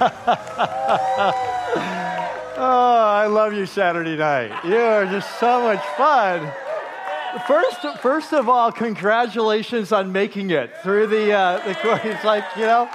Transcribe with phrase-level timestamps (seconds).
[0.00, 0.06] oh,
[2.56, 4.64] I love you Saturday night.
[4.64, 6.50] You are just so much fun.
[7.46, 12.00] First, first of all, congratulations on making it through the, uh, the.
[12.10, 12.88] It's like, you know,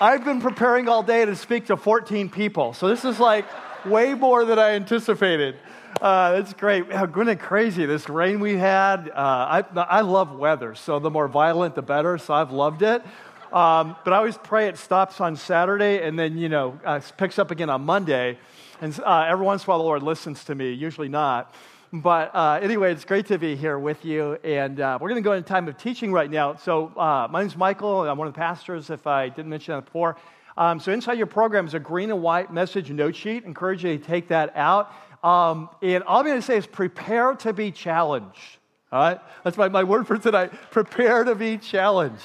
[0.00, 2.74] I've been preparing all day to speak to 14 people.
[2.74, 3.46] So this is like
[3.86, 5.54] way more than I anticipated.
[6.00, 6.88] Uh, great.
[7.12, 7.86] Going crazy.
[7.86, 9.08] This rain we had.
[9.08, 12.18] Uh, I, I love weather, so the more violent, the better.
[12.18, 13.04] So I've loved it.
[13.52, 17.38] Um, but I always pray it stops on Saturday and then, you know, uh, picks
[17.38, 18.38] up again on Monday.
[18.80, 21.54] And uh, every once in a while, the Lord listens to me, usually not.
[21.92, 24.38] But uh, anyway, it's great to be here with you.
[24.44, 26.56] And uh, we're going to go into time of teaching right now.
[26.56, 28.02] So, uh, my name's Michael.
[28.02, 30.16] I'm one of the pastors, if I didn't mention that before.
[30.58, 33.44] Um, so, inside your program is a green and white message note sheet.
[33.44, 34.92] Encourage you to take that out.
[35.24, 38.58] Um, and all I'm going to say is prepare to be challenged.
[38.92, 39.20] All right?
[39.44, 40.52] That's my, my word for tonight.
[40.70, 42.22] Prepare to be challenged.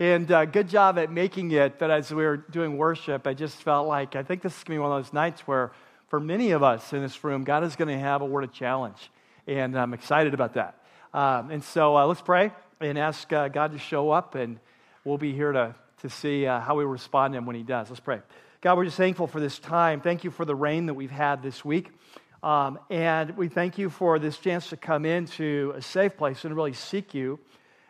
[0.00, 1.78] And uh, good job at making it.
[1.78, 4.76] But as we were doing worship, I just felt like I think this is going
[4.76, 5.70] to be one of those nights where,
[6.08, 8.52] for many of us in this room, God is going to have a word of
[8.52, 9.10] challenge.
[9.46, 10.80] And I'm excited about that.
[11.12, 14.58] Um, and so uh, let's pray and ask uh, God to show up, and
[15.04, 17.88] we'll be here to, to see uh, how we respond to Him when He does.
[17.88, 18.20] Let's pray.
[18.62, 20.00] God, we're just thankful for this time.
[20.00, 21.92] Thank you for the rain that we've had this week.
[22.42, 26.56] Um, and we thank you for this chance to come into a safe place and
[26.56, 27.38] really seek you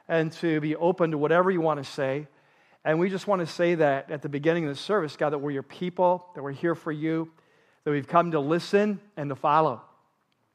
[0.08, 2.26] and to be open to whatever you want to say.
[2.84, 5.38] And we just want to say that at the beginning of the service, God, that
[5.38, 7.30] we're your people, that we're here for you,
[7.84, 9.82] that we've come to listen and to follow.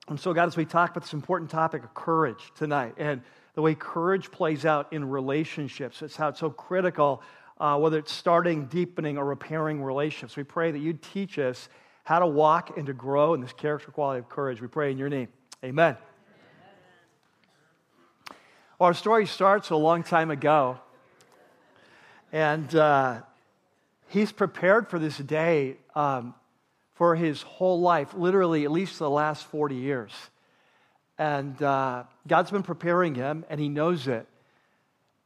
[0.08, 3.22] And so, God, as we talk about this important topic of courage tonight and
[3.54, 7.22] the way courage plays out in relationships, it's how it's so critical,
[7.60, 10.36] uh, whether it's starting, deepening, or repairing relationships.
[10.36, 11.70] We pray that you teach us
[12.04, 14.62] how to walk and to grow in this character quality of courage.
[14.62, 15.28] We pray in your name.
[15.64, 15.98] Amen.
[18.80, 20.80] Well, our story starts a long time ago.
[22.32, 23.24] And uh,
[24.08, 26.34] he's prepared for this day um,
[26.94, 30.14] for his whole life, literally at least the last 40 years.
[31.18, 34.26] And uh, God's been preparing him, and he knows it.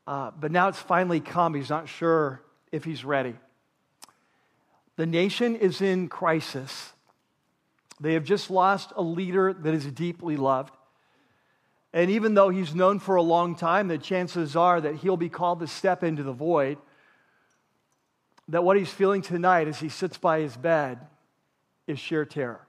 [0.07, 1.53] Uh, but now it's finally come.
[1.53, 3.35] He's not sure if he's ready.
[4.95, 6.91] The nation is in crisis.
[7.99, 10.73] They have just lost a leader that is deeply loved.
[11.93, 15.29] And even though he's known for a long time, the chances are that he'll be
[15.29, 16.79] called to step into the void.
[18.47, 20.99] That what he's feeling tonight as he sits by his bed
[21.85, 22.67] is sheer terror.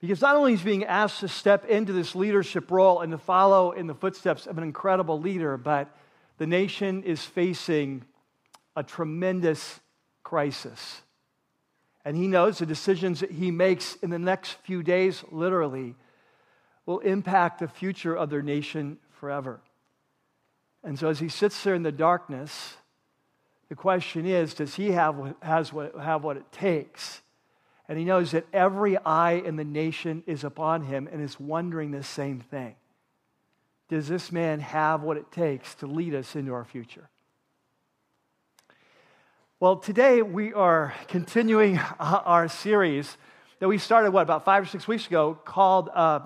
[0.00, 3.18] Because not only is he being asked to step into this leadership role and to
[3.18, 5.94] follow in the footsteps of an incredible leader, but
[6.38, 8.04] the nation is facing
[8.74, 9.80] a tremendous
[10.24, 11.02] crisis.
[12.04, 15.94] And he knows the decisions that he makes in the next few days, literally,
[16.86, 19.60] will impact the future of their nation forever.
[20.84, 22.76] And so as he sits there in the darkness,
[23.68, 27.22] the question is does he have, has what, have what it takes?
[27.88, 31.90] And he knows that every eye in the nation is upon him and is wondering
[31.90, 32.74] the same thing.
[33.88, 37.08] Does this man have what it takes to lead us into our future?
[39.60, 43.16] Well, today we are continuing our series
[43.60, 46.20] that we started, what, about five or six weeks ago called uh,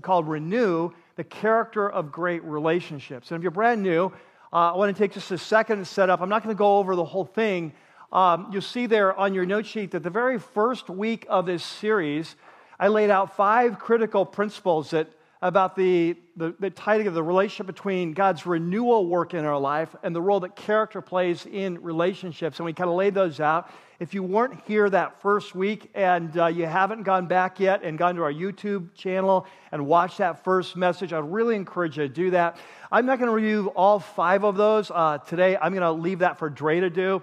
[0.00, 3.30] called Renew the Character of Great Relationships.
[3.30, 4.06] And if you're brand new,
[4.52, 6.20] uh, I want to take just a second to set up.
[6.20, 7.72] I'm not going to go over the whole thing.
[8.12, 11.62] Um, you'll see there on your note sheet that the very first week of this
[11.62, 12.36] series,
[12.78, 15.08] I laid out five critical principles that
[15.42, 16.72] about the, the, the
[17.06, 21.00] of the relationship between God's renewal work in our life and the role that character
[21.00, 22.60] plays in relationships.
[22.60, 23.68] And we kind of laid those out.
[23.98, 27.98] If you weren't here that first week and uh, you haven't gone back yet and
[27.98, 32.08] gone to our YouTube channel and watched that first message, I'd really encourage you to
[32.08, 32.56] do that.
[32.92, 35.56] I'm not going to review all five of those uh, today.
[35.56, 37.20] I'm going to leave that for Dre to do.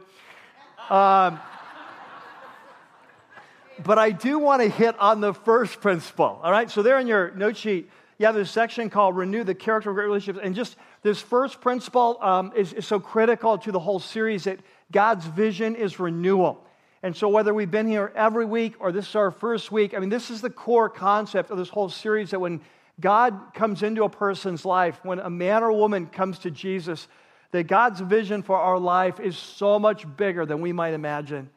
[0.90, 1.40] Um,
[3.82, 6.42] but I do want to hit on the first principle.
[6.44, 9.56] All right, so there in your note sheet, you have this section called Renew the
[9.56, 10.44] Character of Great Relationships.
[10.44, 14.60] And just this first principle um, is, is so critical to the whole series that
[14.92, 16.62] God's vision is renewal.
[17.02, 20.00] And so, whether we've been here every week or this is our first week, I
[20.00, 22.60] mean, this is the core concept of this whole series that when
[23.00, 27.08] God comes into a person's life, when a man or woman comes to Jesus,
[27.52, 31.50] that God's vision for our life is so much bigger than we might imagine.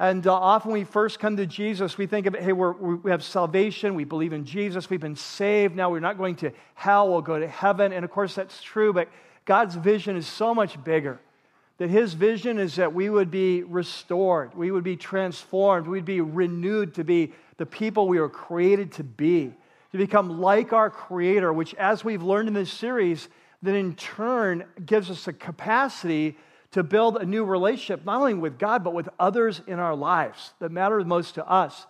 [0.00, 3.94] And uh, often we first come to Jesus, we think of hey, we have salvation,
[3.94, 7.38] we believe in Jesus, we've been saved, now we're not going to hell, we'll go
[7.38, 7.92] to heaven.
[7.92, 9.08] And of course, that's true, but
[9.44, 11.20] God's vision is so much bigger.
[11.76, 16.22] That his vision is that we would be restored, we would be transformed, we'd be
[16.22, 19.52] renewed to be the people we were created to be,
[19.92, 23.28] to become like our Creator, which, as we've learned in this series,
[23.60, 26.38] then in turn gives us the capacity
[26.72, 30.52] to build a new relationship, not only with God, but with others in our lives
[30.60, 31.86] that matter most to us.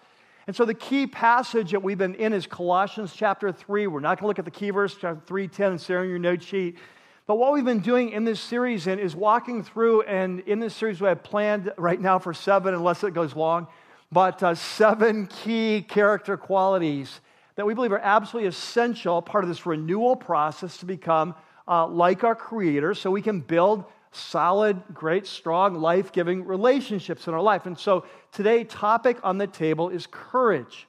[0.47, 3.87] And so the key passage that we've been in is Colossians chapter 3.
[3.87, 6.11] We're not going to look at the key verse, chapter 3, 10, and Sarah in
[6.11, 6.79] your note sheet.
[7.27, 10.75] But what we've been doing in this series in is walking through, and in this
[10.75, 13.69] series we have planned right now for seven, unless it goes long,
[14.11, 17.21] but uh, seven key character qualities
[17.55, 21.35] that we believe are absolutely essential, part of this renewal process to become
[21.69, 27.35] uh, like our Creator so we can build solid, great, strong, life giving relationships in
[27.35, 27.67] our life.
[27.67, 30.87] And so today, topic on the table is courage.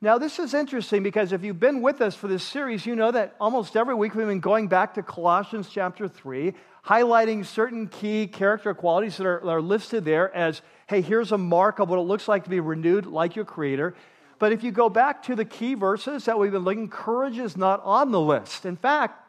[0.00, 3.10] Now, this is interesting because if you've been with us for this series, you know
[3.10, 6.54] that almost every week we've been going back to Colossians chapter 3,
[6.86, 11.80] highlighting certain key character qualities that are, are listed there as, hey, here's a mark
[11.80, 13.94] of what it looks like to be renewed like your Creator.
[14.38, 17.56] But if you go back to the key verses that we've been looking, courage is
[17.56, 18.66] not on the list.
[18.66, 19.20] In fact,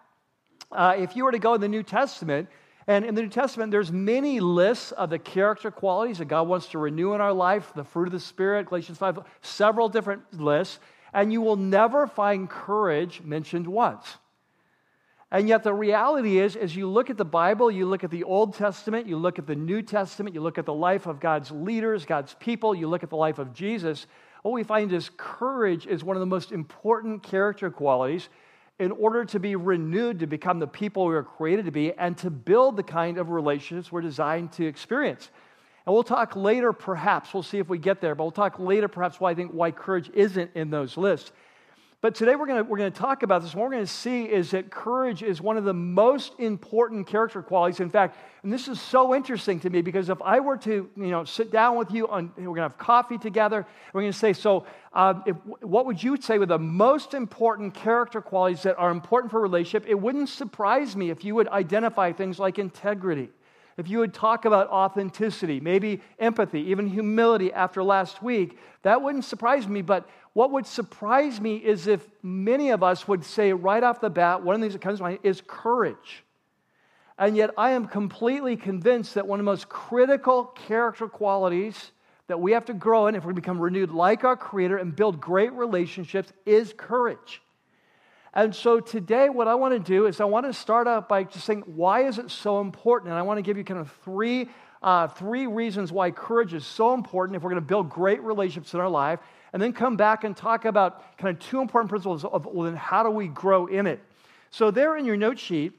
[0.72, 2.48] uh, if you were to go in the New Testament,
[2.90, 6.70] and in the New Testament, there's many lists of the character qualities that God wants
[6.70, 10.80] to renew in our life, the fruit of the Spirit, Galatians 5, several different lists,
[11.14, 14.18] and you will never find courage mentioned once.
[15.30, 18.24] And yet the reality is, as you look at the Bible, you look at the
[18.24, 21.52] Old Testament, you look at the New Testament, you look at the life of God's
[21.52, 24.08] leaders, God's people, you look at the life of Jesus,
[24.42, 28.30] what we find is courage is one of the most important character qualities
[28.80, 32.18] in order to be renewed to become the people we were created to be and
[32.18, 35.30] to build the kind of relationships we're designed to experience.
[35.86, 38.88] And we'll talk later, perhaps, we'll see if we get there, but we'll talk later,
[38.88, 41.32] perhaps, why I think why courage isn't in those lists.
[42.02, 43.54] But today we're going we're to talk about this.
[43.54, 47.42] What we're going to see is that courage is one of the most important character
[47.42, 47.82] qualities.
[47.82, 51.08] In fact, and this is so interesting to me because if I were to you
[51.08, 54.18] know, sit down with you, on, we're going to have coffee together, we're going to
[54.18, 58.78] say, so um, if, what would you say were the most important character qualities that
[58.78, 59.84] are important for relationship?
[59.86, 63.28] It wouldn't surprise me if you would identify things like integrity
[63.80, 69.24] if you would talk about authenticity, maybe empathy, even humility after last week, that wouldn't
[69.24, 69.82] surprise me.
[69.82, 74.10] But what would surprise me is if many of us would say right off the
[74.10, 76.26] bat, one of the things that comes to mind is courage.
[77.18, 81.92] And yet, I am completely convinced that one of the most critical character qualities
[82.28, 85.22] that we have to grow in if we become renewed like our Creator and build
[85.22, 87.42] great relationships is courage.
[88.34, 91.24] And so today, what I want to do is I want to start out by
[91.24, 93.10] just saying, why is it so important?
[93.10, 94.50] And I want to give you kind of three,
[94.84, 98.74] uh, three reasons why courage is so important if we're going to build great relationships
[98.74, 99.20] in our life
[99.52, 102.76] and then come back and talk about kind of two important principles of well, then
[102.76, 104.00] how do we grow in it.
[104.52, 105.74] So, there in your note sheet,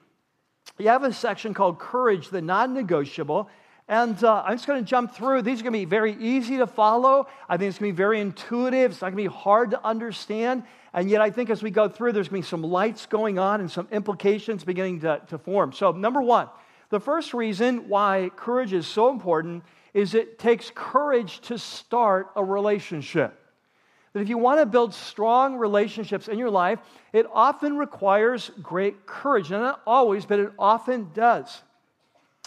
[0.78, 3.48] you have a section called Courage, the Non Negotiable.
[3.90, 5.42] And uh, I'm just going to jump through.
[5.42, 7.26] These are going to be very easy to follow.
[7.48, 8.92] I think it's going to be very intuitive.
[8.92, 10.62] It's not going to be hard to understand.
[10.92, 13.40] And yet, I think as we go through, there's going to be some lights going
[13.40, 15.72] on and some implications beginning to, to form.
[15.72, 16.48] So, number one,
[16.90, 22.44] the first reason why courage is so important is it takes courage to start a
[22.44, 23.36] relationship.
[24.12, 26.78] That if you want to build strong relationships in your life,
[27.12, 29.50] it often requires great courage.
[29.50, 31.60] And not always, but it often does.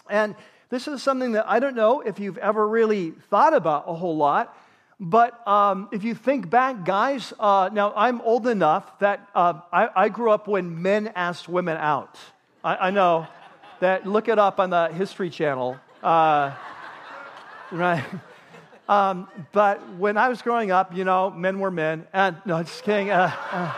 [0.10, 0.36] And
[0.74, 4.18] this is something that I don't know if you've ever really thought about a whole
[4.18, 4.58] lot.
[5.00, 9.90] But um, if you think back, guys, uh, now I'm old enough that uh, I,
[9.96, 12.18] I, grew up when men asked women out.
[12.64, 13.28] I, I, know
[13.82, 15.78] that, look it up on the History Channel.
[16.02, 16.56] Uh,
[17.72, 18.04] right?
[18.90, 22.08] Um, but when I was growing up, you know, men were men.
[22.14, 23.12] And no, just kidding.
[23.12, 23.74] Uh, uh,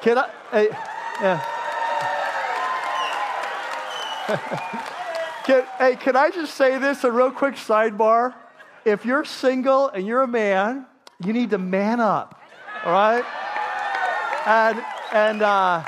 [0.00, 0.30] can I?
[4.50, 4.88] Hey,
[5.44, 8.34] can, hey, can I just say this, a real quick sidebar?
[8.84, 10.86] If you're single and you're a man,
[11.24, 12.40] you need to man up,
[12.84, 13.24] all right?
[14.46, 14.82] And,
[15.12, 15.84] and uh,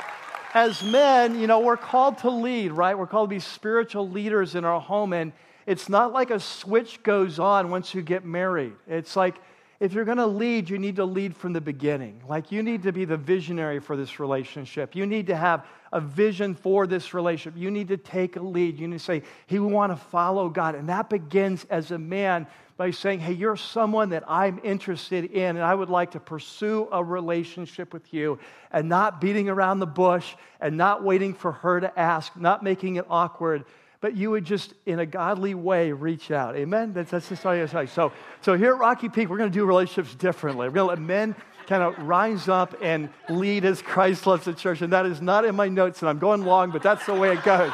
[0.53, 2.97] as men, you know, we're called to lead, right?
[2.97, 5.11] We're called to be spiritual leaders in our home.
[5.11, 5.33] And
[5.65, 8.73] it's not like a switch goes on once you get married.
[8.87, 9.35] It's like
[9.79, 12.21] if you're going to lead, you need to lead from the beginning.
[12.27, 14.95] Like you need to be the visionary for this relationship.
[14.95, 17.59] You need to have a vision for this relationship.
[17.59, 18.79] You need to take a lead.
[18.79, 20.75] You need to say, Hey, we want to follow God.
[20.75, 25.55] And that begins as a man by saying, Hey, you're someone that I'm interested in,
[25.55, 28.39] and I would like to pursue a relationship with you,
[28.71, 32.95] and not beating around the bush and not waiting for her to ask, not making
[32.95, 33.65] it awkward
[34.05, 36.55] but you would just, in a godly way, reach out.
[36.55, 36.93] Amen?
[36.93, 37.87] That's, that's just all you say.
[37.87, 40.67] So, so here at Rocky Peak, we're going to do relationships differently.
[40.67, 41.35] We're going to let men
[41.65, 44.83] kind of rise up and lead as Christ loves the church.
[44.83, 47.33] And that is not in my notes, and I'm going long, but that's the way
[47.33, 47.71] it goes.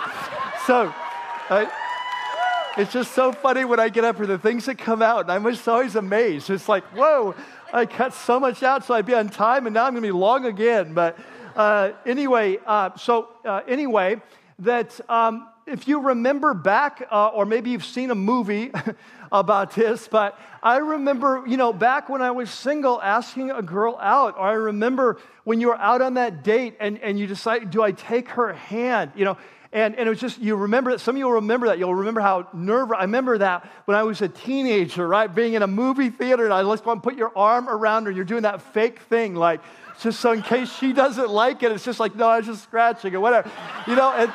[0.68, 0.94] So,
[1.50, 1.66] uh,
[2.78, 5.34] it's just so funny when I get up here, the things that come out, and
[5.34, 6.50] I'm just always amazed.
[6.50, 7.36] It's like, whoa,
[7.74, 10.08] I cut so much out so I'd be on time, and now I'm going to
[10.08, 10.94] be long again.
[10.94, 11.20] But
[11.58, 14.22] uh, anyway, uh, so uh, anyway,
[14.60, 18.72] that um, if you remember back, uh, or maybe you've seen a movie
[19.32, 23.98] about this, but I remember, you know, back when I was single, asking a girl
[24.02, 27.72] out, or I remember when you were out on that date and, and you decide,
[27.72, 29.12] do I take her hand?
[29.16, 29.38] You know,
[29.74, 31.80] and, and it was just, you remember that, some of you will remember that.
[31.80, 35.34] You'll remember how nerve, I remember that when I was a teenager, right?
[35.34, 38.12] Being in a movie theater and I just want to put your arm around her.
[38.12, 39.62] You're doing that fake thing, like,
[40.02, 42.64] just so in case she doesn't like it, it's just like, no, I was just
[42.64, 43.50] scratching or whatever.
[43.88, 44.34] You know, and,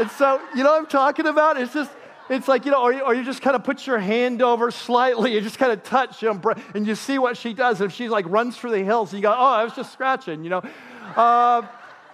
[0.00, 1.60] and so, you know what I'm talking about?
[1.60, 1.90] It's just,
[2.30, 4.70] it's like, you know, or you, or you just kind of put your hand over
[4.70, 6.40] slightly, you just kind of touch, know,
[6.74, 7.80] and you see what she does.
[7.80, 10.42] If she like runs for the hills, and you go, oh, I was just scratching,
[10.44, 10.62] you know.
[11.16, 11.66] Uh,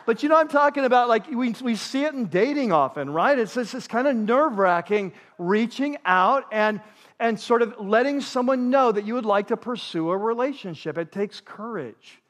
[0.07, 1.09] but you know I'm talking about?
[1.09, 3.39] Like we, we see it in dating often, right?
[3.39, 6.81] It's this, this kind of nerve wracking reaching out and,
[7.21, 10.97] and sort of letting someone know that you would like to pursue a relationship.
[10.97, 12.21] It takes courage.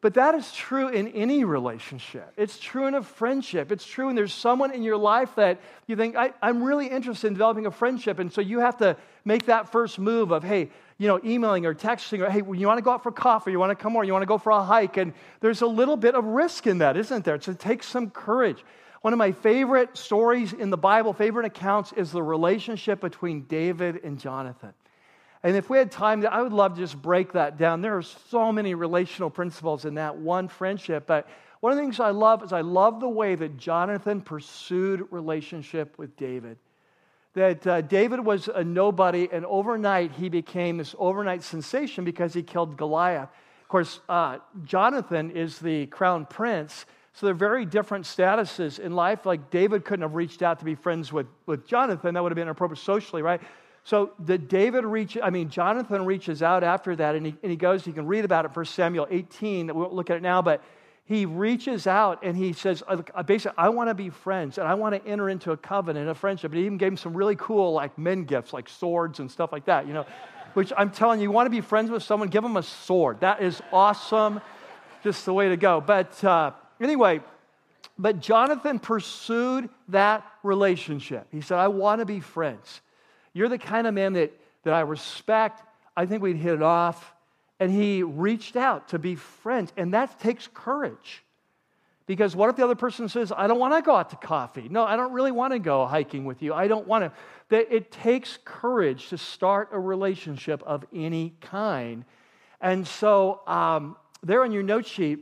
[0.00, 2.32] But that is true in any relationship.
[2.36, 3.72] It's true in a friendship.
[3.72, 7.26] It's true when there's someone in your life that you think, I, am really interested
[7.26, 8.20] in developing a friendship.
[8.20, 11.74] And so you have to make that first move of, hey, you know, emailing or
[11.74, 14.04] texting, or hey, you want to go out for coffee, you want to come over,
[14.04, 14.96] you want to go for a hike.
[14.96, 17.40] And there's a little bit of risk in that, isn't there?
[17.40, 18.64] So it takes some courage.
[19.02, 24.00] One of my favorite stories in the Bible, favorite accounts, is the relationship between David
[24.04, 24.74] and Jonathan.
[25.42, 27.80] And if we had time, I would love to just break that down.
[27.80, 31.06] There are so many relational principles in that one friendship.
[31.06, 31.28] But
[31.60, 35.96] one of the things I love is I love the way that Jonathan pursued relationship
[35.98, 36.58] with David.
[37.34, 42.42] That uh, David was a nobody, and overnight he became this overnight sensation because he
[42.42, 43.28] killed Goliath.
[43.62, 49.26] Of course, uh, Jonathan is the crown prince, so they're very different statuses in life.
[49.26, 52.36] Like David couldn't have reached out to be friends with, with Jonathan, that would have
[52.36, 53.42] been inappropriate socially, right?
[53.88, 57.56] So the David reaches, I mean, Jonathan reaches out after that and he, and he
[57.56, 60.22] goes, you can read about it, in 1 Samuel 18, we won't look at it
[60.22, 60.62] now, but
[61.06, 62.82] he reaches out and he says,
[63.24, 66.14] basically, I want to be friends and I want to enter into a covenant, a
[66.14, 66.52] friendship.
[66.52, 69.52] And he even gave him some really cool, like men gifts, like swords and stuff
[69.52, 70.04] like that, you know,
[70.52, 73.20] which I'm telling you, you want to be friends with someone, give them a sword.
[73.20, 74.42] That is awesome.
[75.02, 75.80] Just the way to go.
[75.80, 77.22] But uh, anyway,
[77.98, 81.26] but Jonathan pursued that relationship.
[81.32, 82.82] He said, I want to be friends.
[83.32, 84.32] You're the kind of man that,
[84.64, 85.62] that I respect.
[85.96, 87.14] I think we'd hit it off.
[87.60, 89.72] And he reached out to be friends.
[89.76, 91.24] And that takes courage.
[92.06, 94.68] Because what if the other person says, I don't want to go out to coffee?
[94.70, 96.54] No, I don't really want to go hiking with you.
[96.54, 97.12] I don't want to.
[97.50, 102.06] That it takes courage to start a relationship of any kind.
[102.62, 105.20] And so, um, there on your note sheet,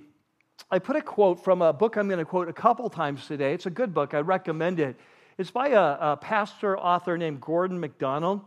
[0.71, 3.53] I put a quote from a book I'm going to quote a couple times today.
[3.53, 4.97] It's a good book, I recommend it.
[5.39, 8.41] It's by a, a pastor author named Gordon MacDonald.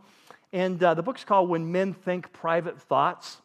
[0.52, 3.40] And uh, the book's called When Men Think Private Thoughts.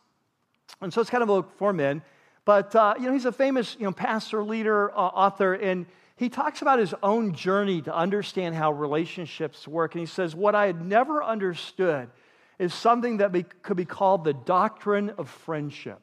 [0.81, 2.01] And so it's kind of a for men.
[2.43, 5.85] But, uh, you know, he's a famous, you know, pastor, leader, uh, author, and
[6.15, 9.93] he talks about his own journey to understand how relationships work.
[9.93, 12.09] And he says, What I had never understood
[12.57, 15.99] is something that be, could be called the doctrine of friendship.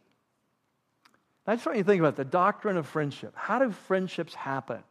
[1.46, 3.32] I just want you to think about the doctrine of friendship.
[3.34, 4.84] How do friendships happen?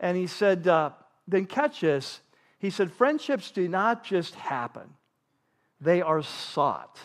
[0.00, 0.90] And he said, uh,
[1.30, 2.20] then catch this.
[2.58, 4.88] He said, friendships do not just happen,
[5.80, 6.98] they are sought.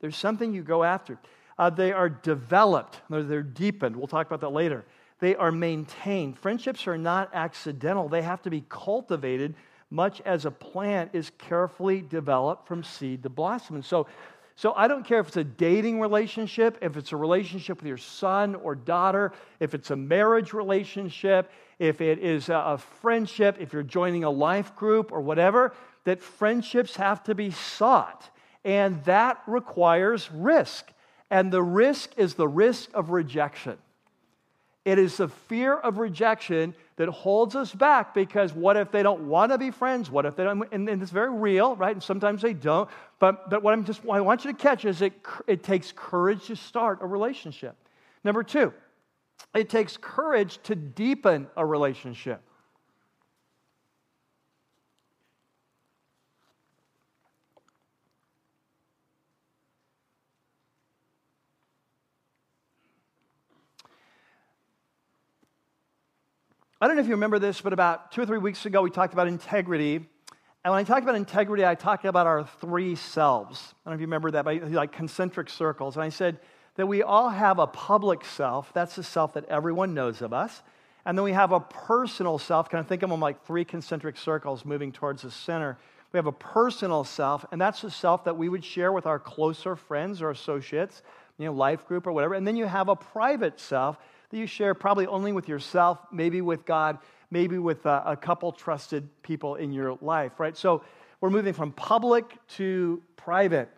[0.00, 1.18] There's something you go after.
[1.58, 3.96] Uh, they are developed, they're deepened.
[3.96, 4.84] We'll talk about that later.
[5.20, 6.38] They are maintained.
[6.38, 9.54] Friendships are not accidental, they have to be cultivated,
[9.90, 13.76] much as a plant is carefully developed from seed to blossom.
[13.76, 14.06] And so,
[14.58, 17.96] so I don't care if it's a dating relationship, if it's a relationship with your
[17.96, 23.84] son or daughter, if it's a marriage relationship, if it is a friendship, if you're
[23.84, 28.30] joining a life group or whatever, that friendships have to be sought.
[28.64, 30.90] And that requires risk.
[31.30, 33.78] And the risk is the risk of rejection.
[34.84, 39.28] It is the fear of rejection that holds us back because what if they don't
[39.28, 40.10] want to be friends?
[40.10, 40.68] What if they don't?
[40.72, 41.94] And, and, it's very real, right?
[41.94, 42.90] And sometimes they don't.
[43.20, 45.12] But, but what I'm just, what I want you to catch is it,
[45.46, 47.76] it takes courage to start a relationship.
[48.24, 48.74] Number two,
[49.54, 52.42] it takes courage to deepen a relationship.
[66.80, 68.90] I don't know if you remember this, but about two or three weeks ago, we
[68.90, 69.96] talked about integrity.
[69.96, 73.74] And when I talked about integrity, I talked about our three selves.
[73.84, 75.96] I don't know if you remember that, but like concentric circles.
[75.96, 76.38] And I said,
[76.78, 78.72] that we all have a public self.
[78.72, 80.62] That's the self that everyone knows of us.
[81.04, 82.70] And then we have a personal self.
[82.70, 85.76] Kind of think of them like three concentric circles moving towards the center.
[86.12, 89.18] We have a personal self, and that's the self that we would share with our
[89.18, 91.02] closer friends or associates,
[91.36, 92.34] you know, life group or whatever.
[92.34, 93.98] And then you have a private self
[94.30, 96.98] that you share probably only with yourself, maybe with God,
[97.30, 100.56] maybe with a, a couple trusted people in your life, right?
[100.56, 100.82] So
[101.20, 103.70] we're moving from public to private.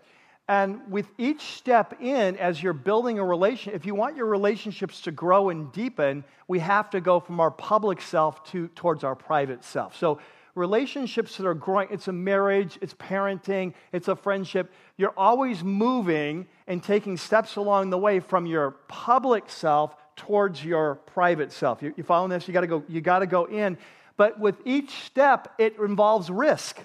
[0.49, 5.01] And with each step in, as you're building a relation, if you want your relationships
[5.03, 9.15] to grow and deepen, we have to go from our public self to towards our
[9.15, 9.97] private self.
[9.97, 10.19] So
[10.57, 14.73] relationships that are growing, it's a marriage, it's parenting, it's a friendship.
[14.97, 20.97] You're always moving and taking steps along the way from your public self towards your
[20.97, 21.83] private self.
[21.83, 22.47] You, you following this?
[22.47, 23.77] You gotta go, you gotta go in.
[24.17, 26.79] But with each step, it involves risk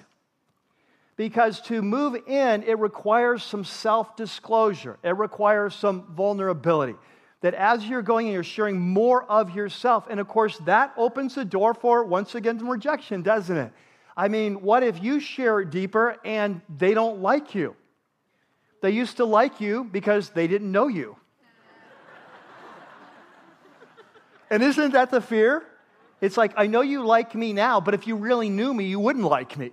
[1.16, 6.94] because to move in, it requires some self disclosure, it requires some vulnerability.
[7.42, 11.34] That as you're going and you're sharing more of yourself, and of course, that opens
[11.34, 13.72] the door for, once again, rejection, doesn't it?
[14.16, 17.76] I mean, what if you share deeper and they don't like you?
[18.80, 21.16] They used to like you because they didn't know you.
[24.50, 25.64] And isn't that the fear?
[26.20, 28.98] It's like, I know you like me now, but if you really knew me, you
[28.98, 29.72] wouldn't like me.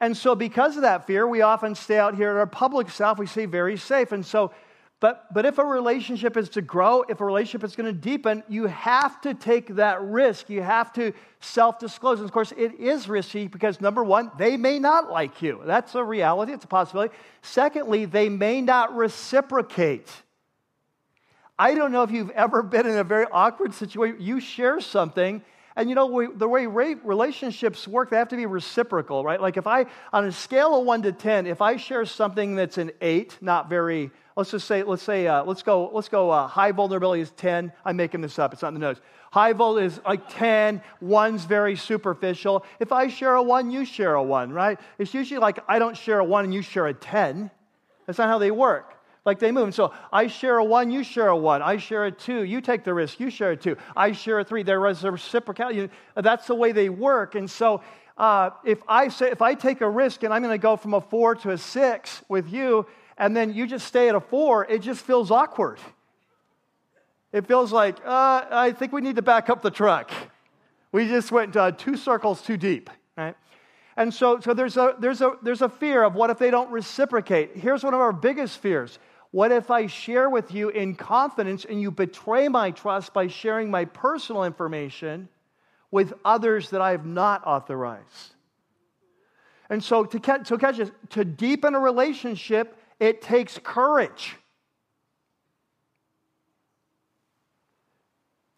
[0.00, 3.18] And so, because of that fear, we often stay out here at our public self.
[3.18, 4.12] We stay very safe.
[4.12, 4.52] And so,
[5.00, 8.42] but, but if a relationship is to grow, if a relationship is going to deepen,
[8.48, 10.50] you have to take that risk.
[10.50, 12.20] You have to self disclose.
[12.20, 15.60] And of course, it is risky because number one, they may not like you.
[15.64, 17.14] That's a reality, it's a possibility.
[17.42, 20.10] Secondly, they may not reciprocate.
[21.58, 24.20] I don't know if you've ever been in a very awkward situation.
[24.20, 25.42] You share something
[25.76, 29.40] and you know, we, the way relationships work, they have to be reciprocal, right?
[29.40, 32.78] Like if I, on a scale of one to 10, if I share something that's
[32.78, 36.46] an eight, not very, let's just say, let's say, uh, let's go, let's go, uh,
[36.46, 37.72] high vulnerability is 10.
[37.84, 39.00] I'm making this up, it's not in the notes.
[39.32, 42.64] High vol is like 10, one's very superficial.
[42.78, 44.78] If I share a one, you share a one, right?
[44.98, 47.50] It's usually like I don't share a one and you share a 10.
[48.06, 48.94] That's not how they work
[49.24, 49.64] like they move.
[49.64, 51.62] And so I share a one, you share a one.
[51.62, 53.76] I share a two, you take the risk, you share a two.
[53.96, 54.62] I share a three.
[54.62, 55.90] There is a reciprocality.
[56.14, 57.34] That's the way they work.
[57.34, 57.82] And so
[58.18, 60.94] uh, if I say if I take a risk and I'm going to go from
[60.94, 62.86] a four to a six with you,
[63.16, 65.78] and then you just stay at a four, it just feels awkward.
[67.32, 70.10] It feels like uh, I think we need to back up the truck.
[70.92, 73.34] We just went uh, two circles too deep, right?
[73.96, 76.70] And so, so there's, a, there's, a, there's a fear of what if they don't
[76.70, 77.56] reciprocate?
[77.56, 78.98] Here's one of our biggest fears
[79.34, 83.68] what if I share with you in confidence and you betray my trust by sharing
[83.68, 85.28] my personal information
[85.90, 88.36] with others that I have not authorized?
[89.68, 94.36] And so, to catch, so catch this, to deepen a relationship, it takes courage.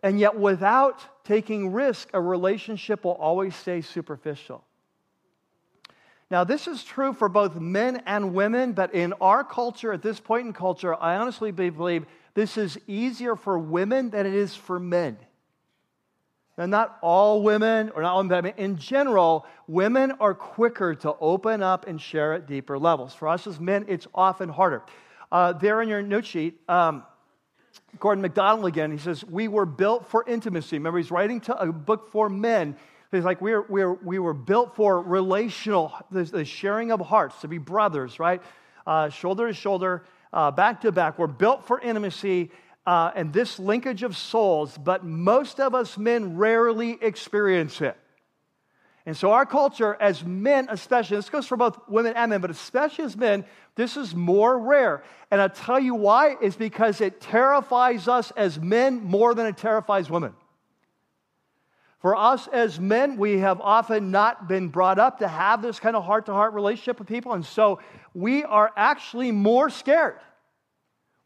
[0.02, 4.62] And yet, without taking risk, a relationship will always stay superficial.
[6.30, 10.18] Now, this is true for both men and women, but in our culture, at this
[10.18, 14.80] point in culture, I honestly believe this is easier for women than it is for
[14.80, 15.18] men.
[16.58, 21.62] Now, not all women, or not all but in general, women are quicker to open
[21.62, 23.14] up and share at deeper levels.
[23.14, 24.82] For us as men, it's often harder.
[25.30, 27.04] Uh, there in your note sheet, um,
[28.00, 30.76] Gordon MacDonald again, he says, We were built for intimacy.
[30.76, 32.76] Remember, he's writing to a book for men
[33.12, 37.58] it's like we're, we're, we were built for relational, the, sharing of hearts, to be
[37.58, 38.42] brothers, right?
[38.86, 41.18] Uh, shoulder to shoulder, uh, back to back.
[41.18, 42.50] We're built for intimacy
[42.86, 47.96] uh, and this linkage of souls, but most of us men rarely experience it.
[49.06, 52.50] And so, our culture, as men especially, this goes for both women and men, but
[52.50, 53.44] especially as men,
[53.76, 55.04] this is more rare.
[55.30, 59.56] And I'll tell you why, is because it terrifies us as men more than it
[59.56, 60.34] terrifies women.
[61.98, 65.96] For us as men, we have often not been brought up to have this kind
[65.96, 67.32] of heart to heart relationship with people.
[67.32, 67.80] And so
[68.14, 70.18] we are actually more scared.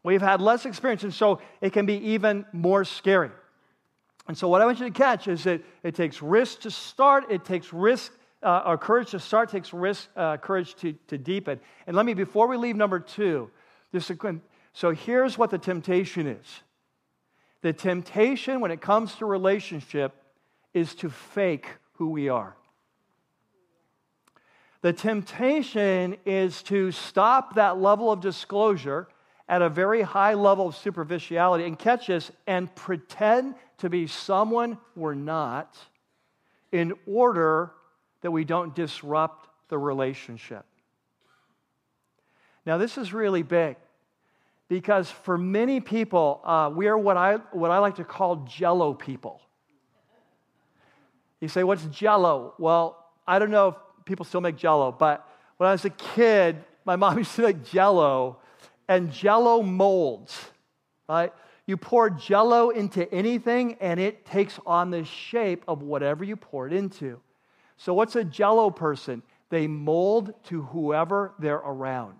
[0.03, 1.03] We've had less experience.
[1.03, 3.31] And so it can be even more scary.
[4.27, 7.25] And so, what I want you to catch is that it takes risk to start,
[7.29, 11.59] it takes risk uh, or courage to start, takes risk, uh, courage to, to deepen.
[11.87, 13.49] And let me, before we leave number two,
[13.91, 14.11] this,
[14.73, 16.45] so here's what the temptation is
[17.61, 20.15] the temptation when it comes to relationship
[20.73, 22.55] is to fake who we are.
[24.81, 29.07] The temptation is to stop that level of disclosure
[29.47, 34.77] at a very high level of superficiality and catch us and pretend to be someone
[34.95, 35.77] we're not
[36.71, 37.71] in order
[38.21, 40.65] that we don't disrupt the relationship.
[42.65, 43.75] Now, this is really big
[44.67, 48.93] because for many people, uh, we are what I, what I like to call jello
[48.93, 49.41] people.
[51.41, 52.53] You say, what's jello?
[52.59, 53.75] Well, I don't know if
[54.05, 55.27] people still make jello, but
[55.57, 58.37] when I was a kid, my mom used to make jello
[58.87, 60.39] and jello molds,
[61.09, 61.33] right?
[61.65, 66.67] You pour jello into anything, and it takes on the shape of whatever you pour
[66.67, 67.19] it into.
[67.77, 69.23] So, what's a jello person?
[69.49, 72.17] They mold to whoever they're around.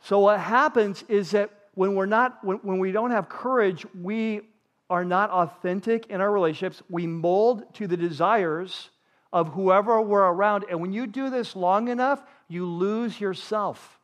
[0.00, 4.42] So, what happens is that when, we're not, when, when we don't have courage, we
[4.88, 6.82] are not authentic in our relationships.
[6.88, 8.90] We mold to the desires
[9.32, 10.64] of whoever we're around.
[10.70, 13.98] And when you do this long enough, you lose yourself.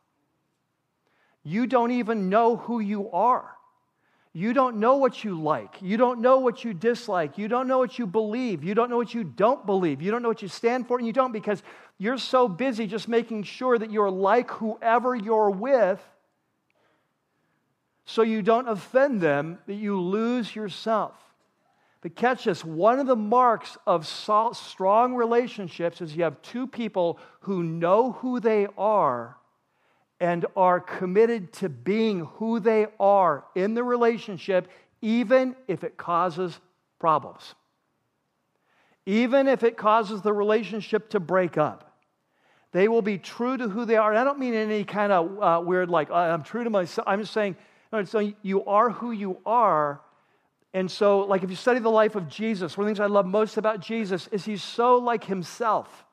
[1.43, 3.49] You don't even know who you are.
[4.35, 5.75] You don't know what you like.
[5.81, 7.37] You don't know what you dislike.
[7.37, 8.63] You don't know what you believe.
[8.63, 10.01] You don't know what you don't believe.
[10.01, 11.61] You don't know what you stand for and you don't because
[11.99, 16.01] you're so busy just making sure that you're like whoever you're with
[18.05, 21.15] so you don't offend them that you lose yourself.
[22.01, 27.17] But catch this one of the marks of strong relationships is you have two people
[27.41, 29.37] who know who they are
[30.19, 34.69] and are committed to being who they are in the relationship,
[35.01, 36.59] even if it causes
[36.99, 37.55] problems.
[39.05, 41.99] Even if it causes the relationship to break up.
[42.73, 44.11] They will be true to who they are.
[44.11, 47.07] And I don't mean any kind of uh, weird, like, I'm true to myself.
[47.07, 47.55] I'm just saying,
[48.05, 50.01] so you are who you are
[50.73, 53.13] and so, like, if you study the life of Jesus, one of the things I
[53.13, 56.05] love most about Jesus is he's so like himself.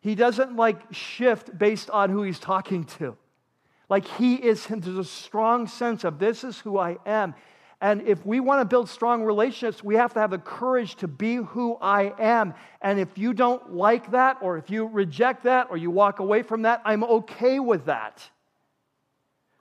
[0.00, 3.16] He doesn't like shift based on who he's talking to.
[3.88, 4.66] Like, he is.
[4.66, 7.36] There's a strong sense of this is who I am.
[7.80, 11.08] And if we want to build strong relationships, we have to have the courage to
[11.08, 12.54] be who I am.
[12.80, 16.42] And if you don't like that, or if you reject that, or you walk away
[16.42, 18.28] from that, I'm okay with that.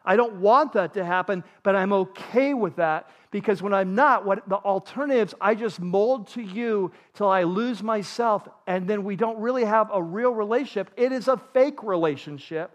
[0.04, 4.26] I don't want that to happen, but I'm okay with that because when I'm not,
[4.26, 9.16] what the alternatives, I just mold to you till I lose myself, and then we
[9.16, 10.92] don't really have a real relationship.
[10.98, 12.72] It is a fake relationship.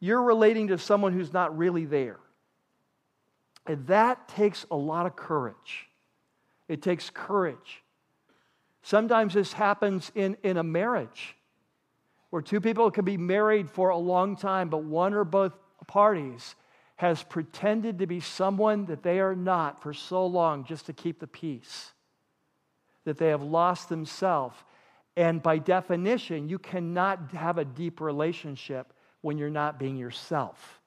[0.00, 2.18] You're relating to someone who's not really there.
[3.66, 5.88] And that takes a lot of courage.
[6.68, 7.82] It takes courage.
[8.82, 11.36] Sometimes this happens in, in a marriage
[12.30, 15.52] where two people can be married for a long time, but one or both
[15.86, 16.54] parties
[16.96, 21.20] has pretended to be someone that they are not for so long just to keep
[21.20, 21.92] the peace,
[23.04, 24.56] that they have lost themselves.
[25.16, 30.80] And by definition, you cannot have a deep relationship when you're not being yourself.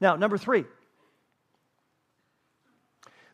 [0.00, 0.64] Now, number three.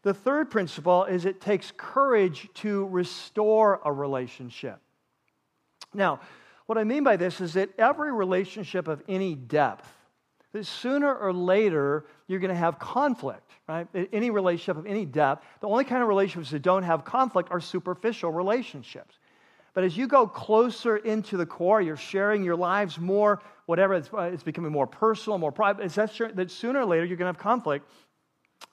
[0.02, 4.80] The third principle is it takes courage to restore a relationship.
[5.94, 6.20] Now,
[6.66, 9.88] what I mean by this is that every relationship of any depth,
[10.52, 13.86] that sooner or later you're going to have conflict, right?
[14.12, 17.60] Any relationship of any depth, the only kind of relationships that don't have conflict are
[17.60, 19.18] superficial relationships.
[19.74, 24.10] But as you go closer into the core, you're sharing your lives more, whatever, it's,
[24.12, 25.84] uh, it's becoming more personal, more private.
[25.84, 27.88] It's that, that sooner or later you're going to have conflict.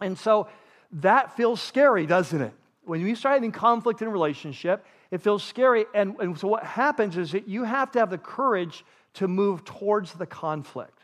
[0.02, 0.48] And so
[0.94, 2.54] that feels scary, doesn't it?
[2.84, 5.86] When you start having conflict in a relationship, it feels scary.
[5.94, 8.84] And, and so what happens is that you have to have the courage
[9.16, 11.00] to move towards the conflict.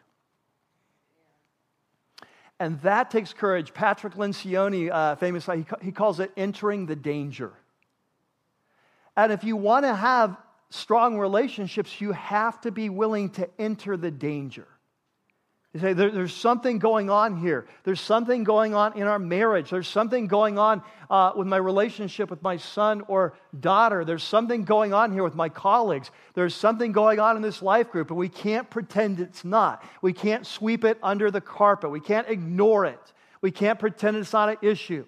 [2.59, 3.73] And that takes courage.
[3.73, 7.51] Patrick Lencioni, uh, famously, he, he calls it entering the danger.
[9.17, 10.37] And if you want to have
[10.69, 14.67] strong relationships, you have to be willing to enter the danger.
[15.73, 17.65] You say, there, there's something going on here.
[17.83, 19.71] There's something going on in our marriage.
[19.71, 24.05] There's something going on uh, with my relationship with my son or daughter.
[24.05, 26.11] There's something going on here with my colleagues.
[26.35, 29.83] There's something going on in this life group, and we can't pretend it's not.
[30.03, 31.89] We can't sweep it under the carpet.
[31.89, 33.13] We can't ignore it.
[33.41, 35.05] We can't pretend it's not an issue.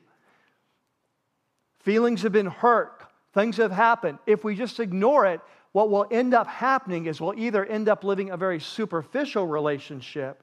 [1.82, 3.04] Feelings have been hurt,
[3.36, 4.17] things have happened.
[4.25, 5.41] If we just ignore it,
[5.73, 10.41] what will end up happening is we'll either end up living a very superficial relationship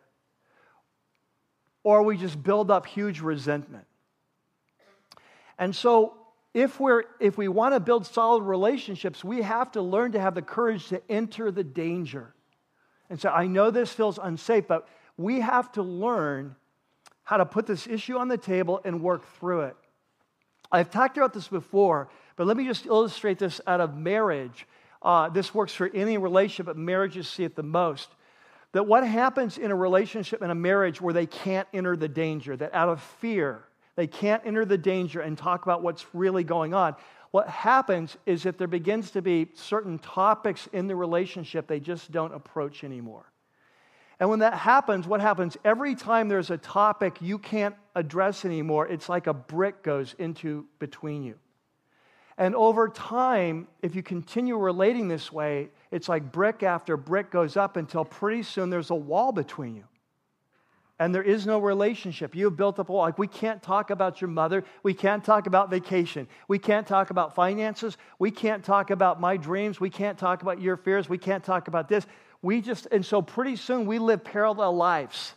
[1.85, 3.87] or we just build up huge resentment.
[5.59, 6.15] And so,
[6.55, 10.35] if, we're, if we want to build solid relationships, we have to learn to have
[10.35, 12.35] the courage to enter the danger.
[13.09, 16.57] And so, I know this feels unsafe, but we have to learn
[17.25, 19.77] how to put this issue on the table and work through it.
[20.71, 24.67] I've talked about this before, but let me just illustrate this out of marriage.
[25.03, 28.09] Uh, this works for any relationship, but marriages see it the most.
[28.73, 32.57] That what happens in a relationship, in a marriage where they can't enter the danger,
[32.57, 33.65] that out of fear,
[33.97, 36.97] they can't enter the danger and talk about what's really going on.
[37.33, 42.11] What happens is that there begins to be certain topics in the relationship they just
[42.11, 43.31] don't approach anymore.
[44.21, 45.57] And when that happens, what happens?
[45.65, 50.67] Every time there's a topic you can't address anymore, it's like a brick goes into
[50.79, 51.35] between you.
[52.39, 57.57] And over time, if you continue relating this way, it's like brick after brick goes
[57.57, 59.85] up until pretty soon there's a wall between you.
[61.03, 62.33] and there is no relationship.
[62.37, 63.03] You have built up a wall.
[63.03, 64.63] Like, we can't talk about your mother.
[64.85, 66.29] We can't talk about vacation.
[66.47, 67.97] We can't talk about finances.
[68.21, 69.81] We can't talk about my dreams.
[69.81, 71.09] We can't talk about your fears.
[71.09, 72.07] We can't talk about this.
[72.41, 75.35] We just, and so pretty soon we live parallel lives.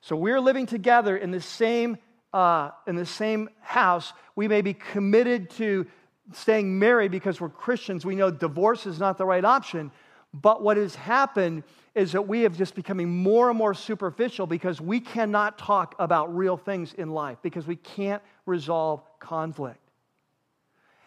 [0.00, 1.98] So we're living together in the same,
[2.32, 4.12] uh, in the same house.
[4.36, 5.86] We may be committed to
[6.32, 8.04] staying married because we're Christians.
[8.04, 9.90] We know divorce is not the right option.
[10.32, 11.62] But what has happened
[11.94, 16.34] is that we have just becoming more and more superficial because we cannot talk about
[16.34, 19.78] real things in life because we can't resolve conflict.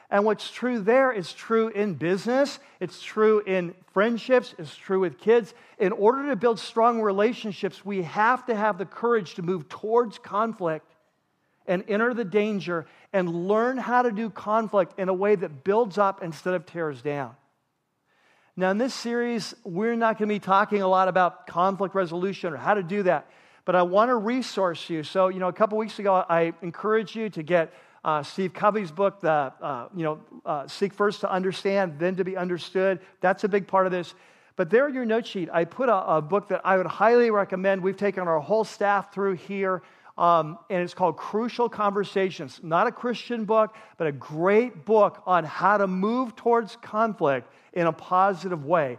[0.10, 5.20] And what's true there is true in business, it's true in friendships, it's true with
[5.20, 5.54] kids.
[5.80, 10.18] In order to build strong relationships, we have to have the courage to move towards
[10.18, 10.86] conflict
[11.68, 15.98] and enter the danger and learn how to do conflict in a way that builds
[15.98, 17.36] up instead of tears down.
[18.56, 22.54] Now, in this series, we're not going to be talking a lot about conflict resolution
[22.54, 23.30] or how to do that,
[23.66, 25.04] but I want to resource you.
[25.04, 27.72] So, you know, a couple weeks ago, I encouraged you to get
[28.04, 29.30] uh, Steve Covey's book, the,
[29.62, 33.00] uh, you know, uh, Seek First to Understand, Then to Be Understood.
[33.22, 34.16] That's a big part of this.
[34.56, 37.30] But there in your note sheet, I put a, a book that I would highly
[37.30, 37.84] recommend.
[37.84, 39.84] We've taken our whole staff through here.
[40.18, 42.60] Um, and it's called Crucial Conversations.
[42.64, 47.86] Not a Christian book, but a great book on how to move towards conflict in
[47.86, 48.98] a positive way.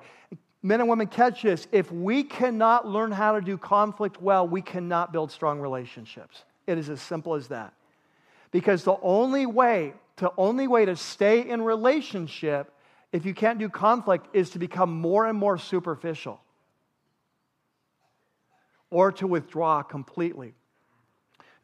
[0.62, 1.66] Men and women, catch this.
[1.72, 6.44] If we cannot learn how to do conflict well, we cannot build strong relationships.
[6.66, 7.72] It is as simple as that.
[8.50, 12.72] Because the only way, the only way to stay in relationship
[13.12, 16.40] if you can't do conflict is to become more and more superficial
[18.90, 20.54] or to withdraw completely.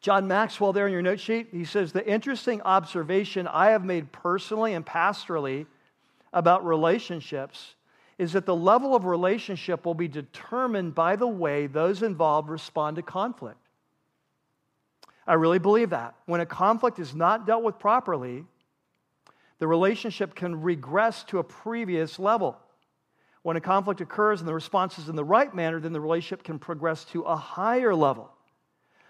[0.05, 4.11] John Maxwell, there in your note sheet, he says, The interesting observation I have made
[4.11, 5.65] personally and pastorally
[6.31, 7.73] about relationships
[8.19, 12.97] is that the level of relationship will be determined by the way those involved respond
[12.97, 13.57] to conflict.
[15.25, 16.13] I really believe that.
[16.27, 18.45] When a conflict is not dealt with properly,
[19.57, 22.55] the relationship can regress to a previous level.
[23.41, 26.43] When a conflict occurs and the response is in the right manner, then the relationship
[26.43, 28.34] can progress to a higher level.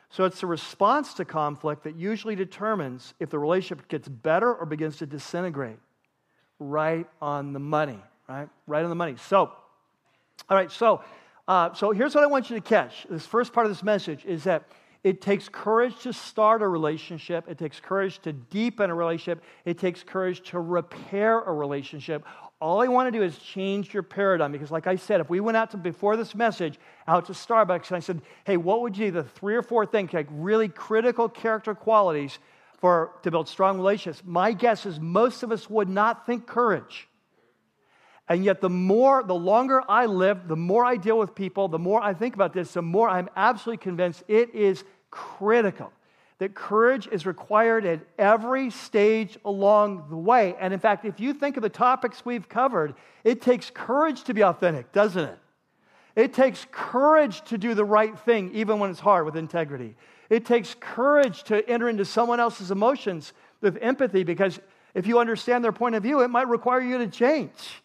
[0.10, 4.66] So it's the response to conflict that usually determines if the relationship gets better or
[4.66, 5.78] begins to disintegrate.
[6.60, 8.48] Right on the money, right?
[8.68, 9.16] Right on the money.
[9.18, 9.52] So,
[10.50, 11.04] all right, so,
[11.48, 13.06] uh, so here's what I want you to catch.
[13.10, 14.64] This first part of this message is that
[15.04, 17.46] it takes courage to start a relationship.
[17.48, 19.44] It takes courage to deepen a relationship.
[19.64, 22.26] It takes courage to repair a relationship.
[22.62, 25.40] All I want to do is change your paradigm because, like I said, if we
[25.40, 28.98] went out to before this message out to Starbucks and I said, "Hey, what would
[28.98, 32.40] you the three or four things like really critical character qualities
[32.78, 37.10] for to build strong relationships?" My guess is most of us would not think courage.
[38.30, 41.78] And yet, the more, the longer I live, the more I deal with people, the
[41.78, 45.92] more I think about this, the more I'm absolutely convinced it is critical
[46.40, 50.56] that courage is required at every stage along the way.
[50.60, 52.94] And in fact, if you think of the topics we've covered,
[53.24, 55.40] it takes courage to be authentic, doesn't it?
[56.16, 59.96] It takes courage to do the right thing, even when it's hard, with integrity.
[60.30, 64.60] It takes courage to enter into someone else's emotions with empathy because
[64.94, 67.82] if you understand their point of view, it might require you to change.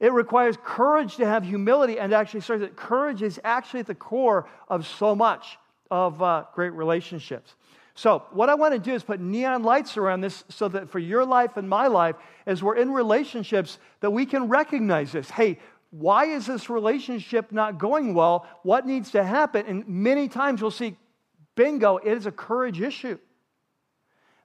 [0.00, 3.94] It requires courage to have humility and actually start that courage is actually at the
[3.94, 5.58] core of so much
[5.90, 7.54] of uh, great relationships.
[8.00, 10.98] So, what I want to do is put neon lights around this so that for
[10.98, 15.28] your life and my life, as we're in relationships, that we can recognize this.
[15.28, 15.58] Hey,
[15.90, 18.46] why is this relationship not going well?
[18.62, 19.66] What needs to happen?
[19.66, 20.96] And many times we'll see,
[21.56, 23.18] bingo, it is a courage issue.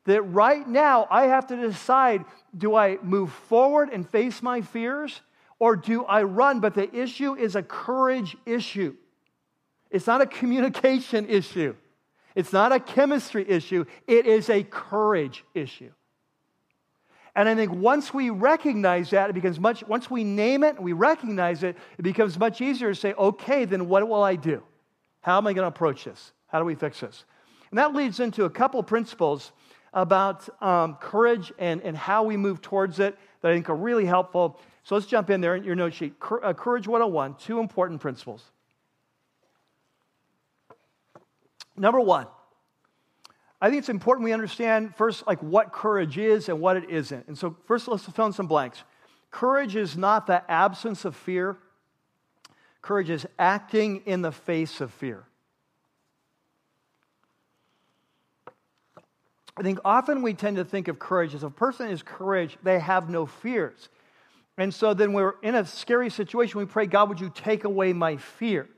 [0.03, 2.25] That right now I have to decide
[2.57, 5.21] do I move forward and face my fears
[5.59, 6.59] or do I run?
[6.59, 8.97] But the issue is a courage issue,
[9.89, 11.73] it's not a communication issue.
[12.35, 15.91] It's not a chemistry issue, it is a courage issue.
[17.35, 20.85] And I think once we recognize that, it becomes much, once we name it and
[20.85, 24.63] we recognize it, it becomes much easier to say, okay, then what will I do?
[25.21, 26.31] How am I going to approach this?
[26.47, 27.25] How do we fix this?
[27.71, 29.51] And that leads into a couple principles
[29.93, 34.05] about um, courage and, and how we move towards it that I think are really
[34.05, 34.59] helpful.
[34.83, 36.13] So let's jump in there in your note sheet.
[36.21, 38.51] Uh, courage 101, two important principles.
[41.77, 42.27] Number one,
[43.61, 47.27] I think it's important we understand first, like what courage is and what it isn't.
[47.27, 48.83] And so, first, let's fill in some blanks.
[49.31, 51.57] Courage is not the absence of fear,
[52.81, 55.25] courage is acting in the face of fear.
[59.57, 62.79] I think often we tend to think of courage as a person is courage, they
[62.79, 63.89] have no fears.
[64.57, 67.93] And so then we're in a scary situation, we pray, God, would you take away
[67.93, 68.69] my fear?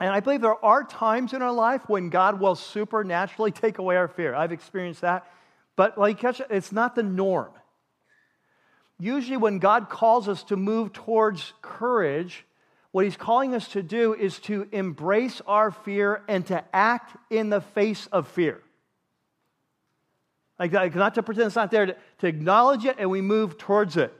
[0.00, 3.96] And I believe there are times in our life when God will supernaturally take away
[3.96, 4.34] our fear.
[4.34, 5.26] I've experienced that.
[5.76, 7.52] But like it's not the norm.
[8.98, 12.46] Usually, when God calls us to move towards courage,
[12.92, 17.50] what He's calling us to do is to embrace our fear and to act in
[17.50, 18.60] the face of fear.
[20.60, 23.96] Like, not to pretend it's not there, to, to acknowledge it and we move towards
[23.96, 24.14] it.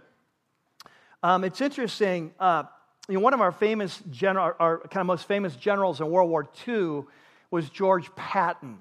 [1.23, 2.33] Um, it's interesting.
[2.41, 2.65] Uh,
[3.09, 6.31] you know, one of our famous general, our kind of most famous generals in World
[6.31, 7.05] War II
[7.51, 8.81] was George Patton.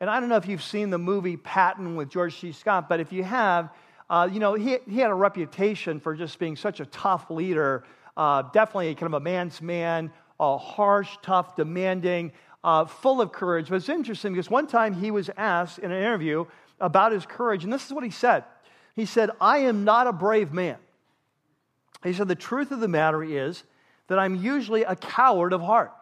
[0.00, 2.52] And I don't know if you've seen the movie Patton with George C.
[2.52, 3.70] Scott, but if you have,
[4.08, 7.84] uh, you know, he, he had a reputation for just being such a tough leader,
[8.16, 12.30] uh, definitely kind of a man's man, uh, harsh, tough, demanding,
[12.62, 13.68] uh, full of courage.
[13.68, 16.44] But it's interesting because one time he was asked in an interview
[16.80, 18.44] about his courage, and this is what he said.
[18.94, 20.76] He said, I am not a brave man.
[22.04, 23.64] He said, The truth of the matter is
[24.08, 25.92] that I'm usually a coward of heart.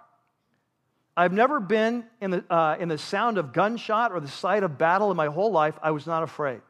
[1.16, 4.78] I've never been in the, uh, in the sound of gunshot or the sight of
[4.78, 5.78] battle in my whole life.
[5.82, 6.60] I was not afraid.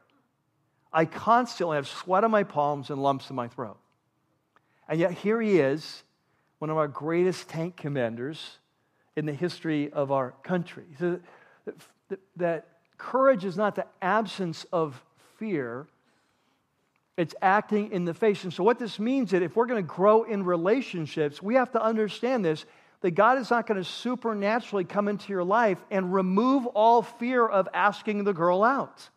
[0.92, 3.78] I constantly have sweat on my palms and lumps in my throat.
[4.88, 6.02] And yet, here he is,
[6.58, 8.58] one of our greatest tank commanders
[9.16, 10.84] in the history of our country.
[10.98, 11.20] So
[12.08, 12.66] that, that
[12.98, 15.02] courage is not the absence of
[15.38, 15.86] fear,
[17.16, 18.44] it's acting in the face.
[18.44, 21.56] And so, what this means is that if we're going to grow in relationships, we
[21.56, 22.64] have to understand this
[23.02, 27.44] that God is not going to supernaturally come into your life and remove all fear
[27.44, 29.10] of asking the girl out.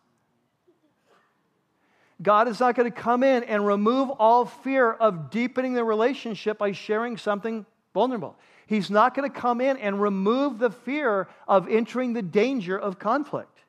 [2.20, 6.58] God is not going to come in and remove all fear of deepening the relationship
[6.58, 8.36] by sharing something vulnerable.
[8.66, 12.98] He's not going to come in and remove the fear of entering the danger of
[12.98, 13.60] conflict.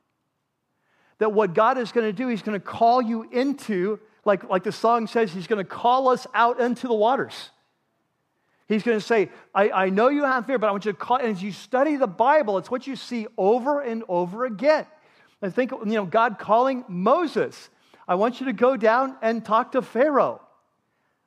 [1.20, 4.63] That what God is going to do, He's going to call you into like, like
[4.63, 7.50] the song says, he's going to call us out into the waters.
[8.68, 10.98] He's going to say, I, I know you have fear, but I want you to
[10.98, 11.18] call.
[11.18, 14.86] And as you study the Bible, it's what you see over and over again.
[15.42, 17.70] I think, you know, God calling Moses,
[18.06, 20.42] I want you to go down and talk to Pharaoh.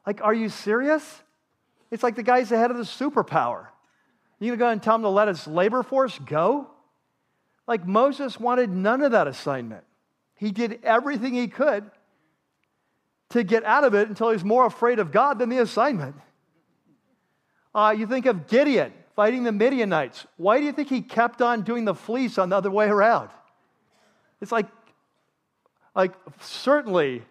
[0.07, 1.23] Like, are you serious?
[1.91, 3.69] It's like the guy's the head of the superpower.
[4.39, 6.69] You're gonna go and tell him to let his labor force go?
[7.67, 9.85] Like Moses wanted none of that assignment.
[10.35, 11.91] He did everything he could
[13.31, 16.17] to get out of it until he's more afraid of God than the assignment.
[17.75, 20.27] Uh, you think of Gideon fighting the Midianites.
[20.37, 23.31] Why do you think he kept on doing the fleece on the other way around?
[24.41, 24.67] It's like,
[25.95, 27.23] like certainly,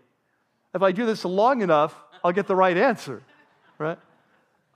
[0.73, 3.21] if I do this long enough, I'll get the right answer,
[3.77, 3.97] right?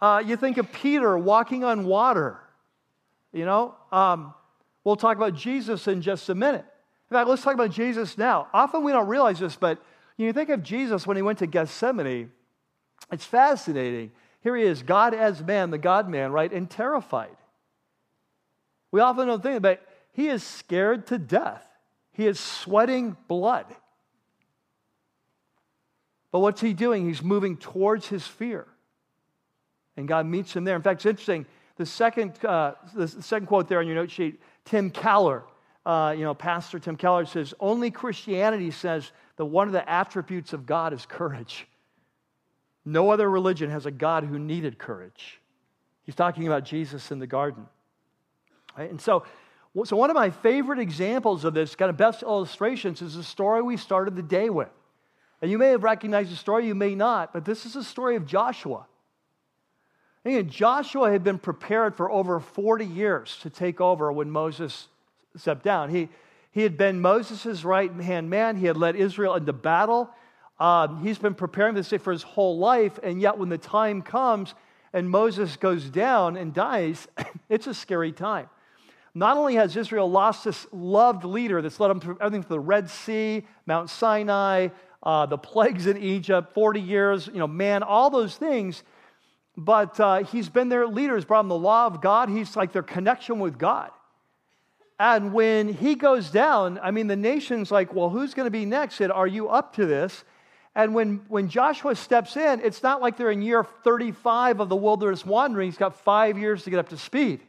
[0.02, 2.40] Uh, you think of Peter walking on water.
[3.32, 4.34] You know, um,
[4.84, 6.66] we'll talk about Jesus in just a minute.
[7.10, 8.48] In fact, let's talk about Jesus now.
[8.54, 9.82] Often we don't realize this, but
[10.24, 12.32] you think of Jesus when he went to Gethsemane,
[13.12, 14.12] it's fascinating.
[14.42, 16.52] Here he is, God as man, the God man, right?
[16.52, 17.36] And terrified.
[18.92, 19.88] We often don't think about it.
[20.12, 21.66] He is scared to death.
[22.12, 23.66] He is sweating blood.
[26.32, 27.08] But what's he doing?
[27.08, 28.68] He's moving towards his fear.
[29.98, 30.76] And God meets him there.
[30.76, 31.46] In fact, it's interesting.
[31.78, 35.44] The second, uh, the second quote there on your note sheet, Tim Keller,
[35.86, 40.54] uh, you know, Pastor Tim Keller says, only Christianity says that one of the attributes
[40.54, 41.68] of God is courage.
[42.86, 45.40] No other religion has a God who needed courage.
[46.04, 47.66] He's talking about Jesus in the garden.
[48.78, 48.90] Right?
[48.90, 49.24] And so,
[49.86, 53.62] so, one of my favorite examples of this, kind of best illustrations, is the story
[53.62, 54.70] we started the day with.
[55.42, 58.16] And you may have recognized the story, you may not, but this is the story
[58.16, 58.86] of Joshua.
[60.48, 64.88] Joshua had been prepared for over 40 years to take over when Moses
[65.36, 65.90] stepped down.
[65.90, 66.08] He,
[66.54, 68.58] he had been Moses' right hand man.
[68.58, 70.10] He had led Israel into battle.
[70.60, 73.00] Um, he's been preparing this for his whole life.
[73.02, 74.54] And yet, when the time comes
[74.94, 77.08] and Moses goes down and dies,
[77.50, 78.50] it's a scary time.
[79.16, 82.60] Not only has Israel lost this loved leader that's led them through everything from the
[82.60, 84.70] Red Sea, Mount Sinai,
[85.02, 88.84] uh, the plagues in Egypt, 40 years, you know, man, all those things.
[89.58, 92.30] But uh, he's been their leader, he's brought them the law of God.
[92.30, 93.90] He's like their connection with God.
[95.00, 98.66] And when he goes down, I mean, the nation's like, well, who's going to be
[98.66, 98.96] next?
[98.96, 100.24] Said, are you up to this?
[100.76, 104.76] And when, when Joshua steps in, it's not like they're in year 35 of the
[104.76, 105.68] wilderness wandering.
[105.68, 107.42] He's got five years to get up to speed.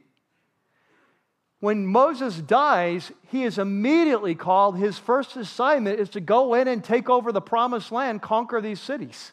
[1.61, 6.85] When Moses dies, he is immediately called, his first assignment is to go in and
[6.85, 9.33] take over the promised land, conquer these cities.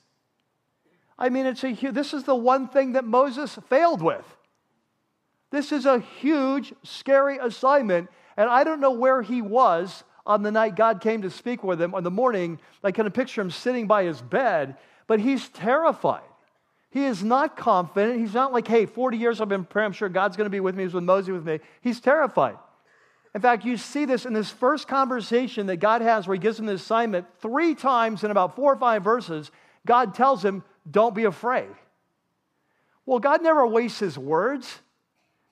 [1.20, 4.26] I mean, it's a, this is the one thing that Moses failed with.
[5.52, 8.10] This is a huge, scary assignment.
[8.38, 11.82] And I don't know where he was on the night God came to speak with
[11.82, 12.60] him on the morning.
[12.84, 14.78] I kind of picture him sitting by his bed,
[15.08, 16.24] but he's terrified.
[16.90, 18.20] He is not confident.
[18.20, 19.88] He's not like, hey, 40 years I've been praying.
[19.88, 20.84] I'm sure God's going to be with me.
[20.84, 21.60] He's with Moses with me.
[21.82, 22.58] He's terrified.
[23.34, 26.60] In fact, you see this in this first conversation that God has where he gives
[26.60, 29.52] him the assignment three times in about four or five verses.
[29.86, 31.70] God tells him, don't be afraid.
[33.06, 34.81] Well, God never wastes his words.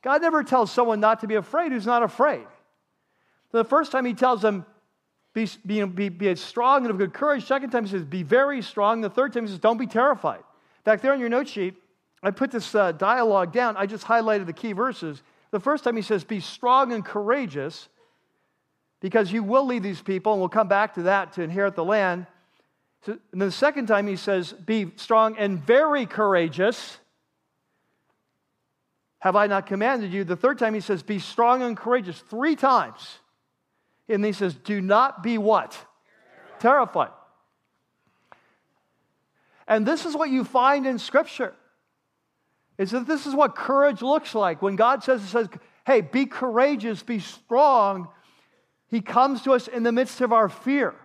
[0.02, 2.46] God never tells someone not to be afraid who's not afraid.
[3.52, 4.66] The first time he tells them,
[5.34, 7.46] be, be, be, be strong and of good courage.
[7.46, 9.02] Second time he says, be very strong.
[9.02, 10.44] The third time he says, don't be terrified.
[10.84, 11.76] Back there on your note sheet,
[12.24, 13.78] I put this uh, dialogue down.
[13.78, 15.22] I just highlighted the key verses.
[15.52, 17.90] The first time he says, be strong and courageous
[19.02, 21.86] because you will lead these people, and we'll come back to that to inherit the
[21.86, 22.28] land.
[23.06, 26.98] So, and then the second time he says, be strong and very courageous.
[29.20, 30.24] Have I not commanded you?
[30.24, 32.20] The third time he says, be strong and courageous.
[32.20, 33.20] Three times.
[34.08, 35.78] And he says, Do not be what?
[36.60, 37.12] Terrified.
[39.68, 41.54] And this is what you find in Scripture.
[42.80, 44.62] Is that this is what courage looks like.
[44.62, 45.48] When God says, says,
[45.86, 48.08] hey, be courageous, be strong,
[48.88, 50.96] He comes to us in the midst of our fear.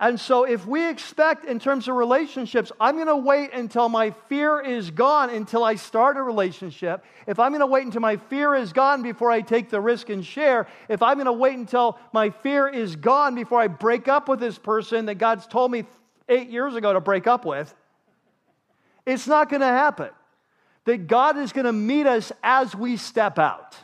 [0.00, 4.12] And so, if we expect in terms of relationships, I'm going to wait until my
[4.28, 7.04] fear is gone until I start a relationship.
[7.26, 10.08] If I'm going to wait until my fear is gone before I take the risk
[10.08, 14.06] and share, if I'm going to wait until my fear is gone before I break
[14.06, 15.84] up with this person that God's told me
[16.28, 17.74] eight years ago to break up with,
[19.04, 20.10] it's not going to happen.
[20.84, 23.76] That God is going to meet us as we step out.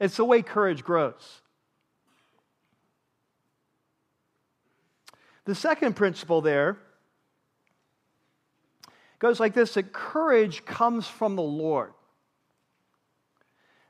[0.00, 1.42] It's the way courage grows.
[5.46, 6.76] The second principle there
[9.18, 11.92] goes like this that courage comes from the Lord.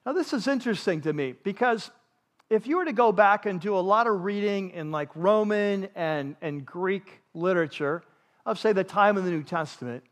[0.05, 1.91] Now, this is interesting to me because
[2.49, 5.89] if you were to go back and do a lot of reading in like Roman
[5.97, 8.05] and, and Greek literature
[8.45, 10.05] of, say, the time of the New Testament,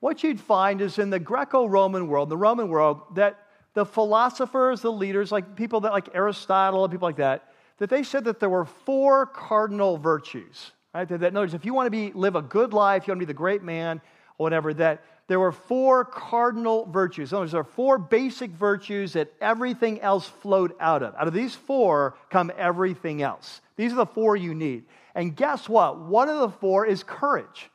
[0.00, 3.38] what you'd find is in the Greco Roman world, the Roman world, that
[3.74, 7.47] the philosophers, the leaders, like people that like Aristotle and people like that,
[7.78, 10.72] that they said that there were four cardinal virtues.
[10.94, 11.08] Right?
[11.08, 13.26] That, that notice if you want to be live a good life, you want to
[13.26, 14.00] be the great man,
[14.38, 17.32] or whatever, that there were four cardinal virtues.
[17.32, 21.14] In other words, there are four basic virtues that everything else flowed out of.
[21.14, 23.60] Out of these four come everything else.
[23.76, 24.84] These are the four you need.
[25.14, 26.00] And guess what?
[26.00, 27.70] One of the four is courage.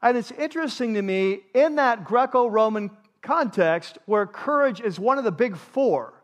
[0.00, 5.24] And it's interesting to me in that Greco Roman context where courage is one of
[5.24, 6.14] the big four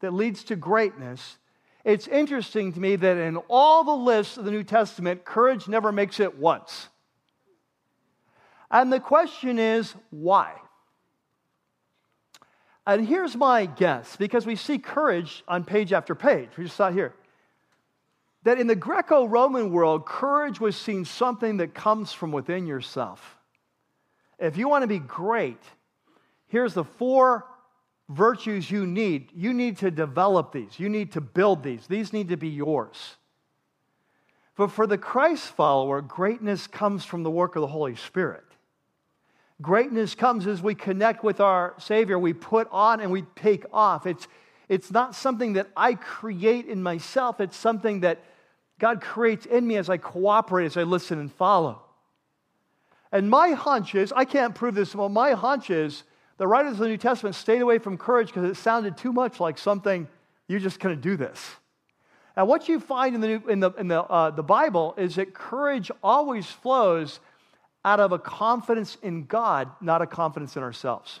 [0.00, 1.38] that leads to greatness,
[1.84, 5.92] it's interesting to me that in all the lists of the New Testament, courage never
[5.92, 6.88] makes it once.
[8.70, 10.54] And the question is, why?
[12.86, 16.50] And here's my guess because we see courage on page after page.
[16.56, 17.14] We just saw here.
[18.44, 23.36] That in the Greco Roman world, courage was seen something that comes from within yourself.
[24.38, 25.60] If you want to be great,
[26.46, 27.44] here's the four
[28.10, 29.30] virtues you need.
[29.34, 31.86] You need to develop these, you need to build these.
[31.86, 33.16] These need to be yours.
[34.56, 38.44] But for the Christ follower, greatness comes from the work of the Holy Spirit.
[39.62, 44.06] Greatness comes as we connect with our Savior, we put on and we take off.
[44.06, 44.26] It's,
[44.68, 48.22] it's not something that I create in myself, it's something that
[48.78, 51.82] God creates in me as I cooperate, as I listen and follow.
[53.12, 56.04] And my hunch is, I can't prove this, but my hunch is
[56.40, 59.40] the writers of the New Testament stayed away from courage because it sounded too much
[59.40, 60.08] like something
[60.48, 61.38] you're just going to do this.
[62.34, 65.34] Now, what you find in the, in the, in the, uh, the Bible is that
[65.34, 67.20] courage always flows
[67.84, 71.20] out of a confidence in God, not a confidence in ourselves.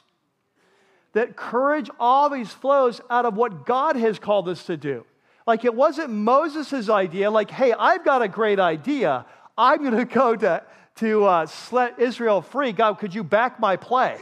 [1.12, 5.04] That courage always flows out of what God has called us to do.
[5.46, 9.26] Like it wasn't Moses' idea, like, hey, I've got a great idea.
[9.58, 10.62] I'm going to go to,
[10.94, 12.72] to uh, let Israel free.
[12.72, 14.18] God, could you back my play?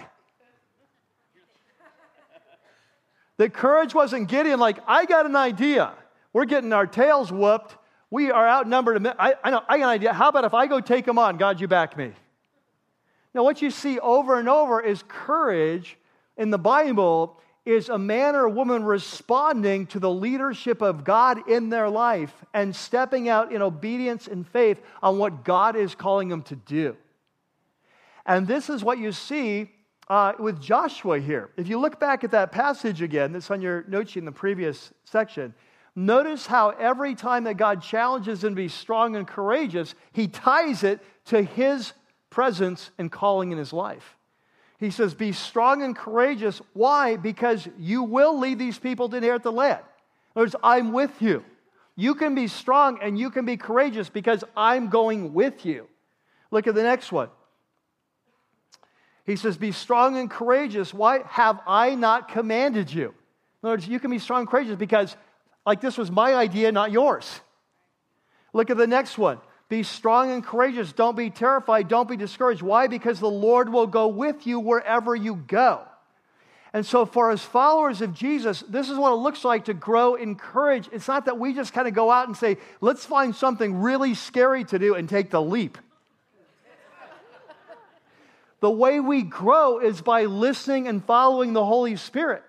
[3.39, 5.93] That courage wasn't Gideon like, I got an idea.
[6.33, 7.77] We're getting our tails whooped.
[8.11, 9.07] We are outnumbered.
[9.19, 10.13] I, I know, I got an idea.
[10.13, 11.37] How about if I go take them on?
[11.37, 12.13] God, you back me.
[13.35, 15.97] Now, what you see over and over is courage
[16.37, 21.49] in the Bible is a man or a woman responding to the leadership of God
[21.49, 26.29] in their life and stepping out in obedience and faith on what God is calling
[26.29, 26.97] them to do.
[28.25, 29.71] And this is what you see
[30.09, 31.51] uh, with Joshua here.
[31.57, 34.33] If you look back at that passage again, that's on your note sheet in the
[34.33, 35.55] previous section,
[35.95, 40.83] notice how every time that God challenges him to be strong and courageous, he ties
[40.83, 41.93] it to his
[42.31, 44.17] presence and calling in his life.
[44.79, 46.63] He says, Be strong and courageous.
[46.73, 47.17] Why?
[47.17, 49.83] Because you will lead these people to inherit the land.
[50.35, 51.45] In other words, I'm with you.
[51.97, 55.89] You can be strong and you can be courageous because I'm going with you.
[56.53, 57.29] Look at the next one.
[59.29, 60.95] He says, Be strong and courageous.
[60.95, 63.09] Why have I not commanded you?
[63.09, 65.15] In other words, you can be strong and courageous because,
[65.67, 67.43] like, this was my idea, not yours.
[68.55, 69.39] Look at the next one.
[69.69, 70.95] Be strong and courageous.
[70.95, 71.89] Don't be terrified.
[71.89, 72.63] Don't be discouraged.
[72.63, 72.87] Why?
[72.87, 75.83] Because the Lord will go with you wherever you go.
[76.73, 80.15] And so, for as followers of Jesus, this is what it looks like to grow
[80.15, 80.89] in courage.
[80.91, 84.15] It's not that we just kind of go out and say, let's find something really
[84.15, 85.77] scary to do and take the leap.
[88.61, 92.43] The way we grow is by listening and following the Holy Spirit.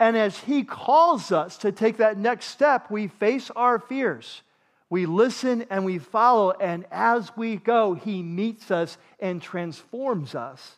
[0.00, 4.42] And as He calls us to take that next step, we face our fears.
[4.90, 10.76] We listen and we follow, and as we go, He meets us and transforms us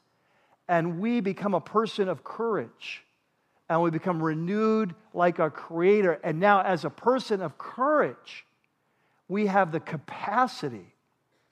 [0.68, 3.04] and we become a person of courage
[3.68, 8.44] and we become renewed like our creator and now as a person of courage
[9.28, 10.94] we have the capacity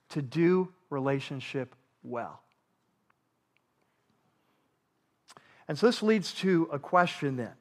[0.08, 2.40] to do relationship well
[5.68, 7.52] and so this leads to a question then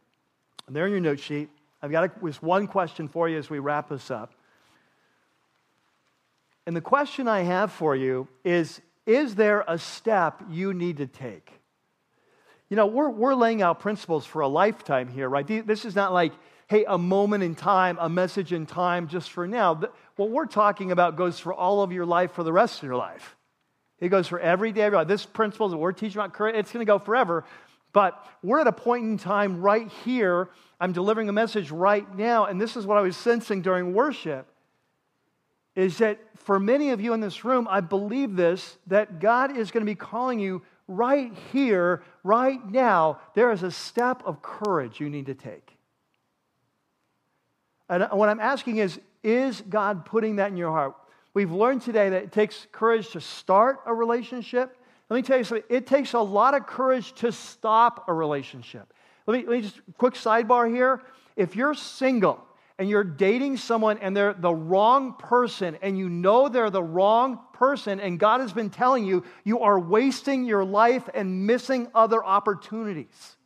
[0.68, 1.49] and there in your note sheet
[1.82, 4.34] i've got just one question for you as we wrap this up
[6.66, 11.08] and the question i have for you is is there a step you need to
[11.08, 11.51] take?
[12.70, 15.45] You know, we're, we're laying out principles for a lifetime here, right?
[15.45, 16.32] This is not like,
[16.68, 19.82] hey, a moment in time, a message in time just for now.
[20.16, 22.95] What we're talking about goes for all of your life for the rest of your
[22.95, 23.36] life.
[23.99, 25.08] It goes for every day of your life.
[25.08, 27.45] This principle that we're teaching about it's going to go forever.
[27.94, 30.50] But we're at a point in time right here.
[30.80, 34.48] I'm delivering a message right now, and this is what I was sensing during worship
[35.76, 39.72] is that for many of you in this room, I believe this, that God is
[39.72, 43.20] going to be calling you right here, right now.
[43.34, 45.78] There is a step of courage you need to take.
[47.89, 50.96] And what I'm asking is, is God putting that in your heart?
[51.34, 54.78] We've learned today that it takes courage to start a relationship.
[55.10, 58.93] Let me tell you something, it takes a lot of courage to stop a relationship.
[59.28, 61.01] Let me, let me just quick sidebar here.
[61.36, 62.45] If you're single,
[62.80, 67.39] and you're dating someone and they're the wrong person and you know they're the wrong
[67.54, 72.24] person and God has been telling you, you are wasting your life and missing other
[72.24, 73.38] opportunities.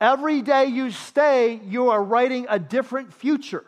[0.00, 3.64] Every day you stay, you are writing a different future.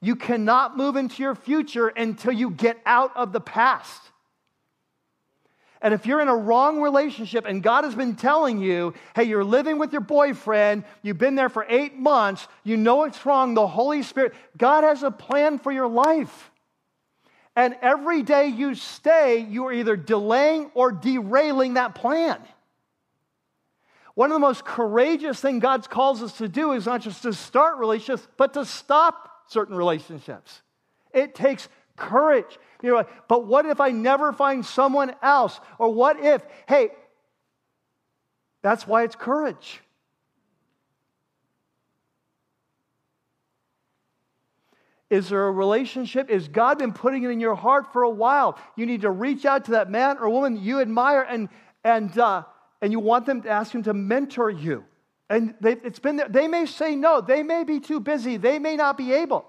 [0.00, 4.00] You cannot move into your future until you get out of the past.
[5.80, 9.44] And if you're in a wrong relationship and God has been telling you, hey, you're
[9.44, 13.66] living with your boyfriend, you've been there for eight months, you know it's wrong, the
[13.66, 16.50] Holy Spirit, God has a plan for your life.
[17.54, 22.40] And every day you stay, you are either delaying or derailing that plan.
[24.14, 27.32] One of the most courageous things God calls us to do is not just to
[27.32, 30.62] start relationships, but to stop certain relationships.
[31.12, 32.58] It takes courage.
[32.82, 35.58] You're like, but what if I never find someone else?
[35.78, 36.90] Or what if, hey,
[38.62, 39.80] that's why it's courage.
[45.10, 46.28] Is there a relationship?
[46.28, 48.58] Is God been putting it in your heart for a while?
[48.76, 51.48] You need to reach out to that man or woman you admire and,
[51.82, 52.44] and, uh,
[52.82, 54.84] and you want them to ask him to mentor you.
[55.30, 56.28] And it's been there.
[56.28, 57.20] They may say no.
[57.20, 58.36] They may be too busy.
[58.38, 59.44] They may not be able.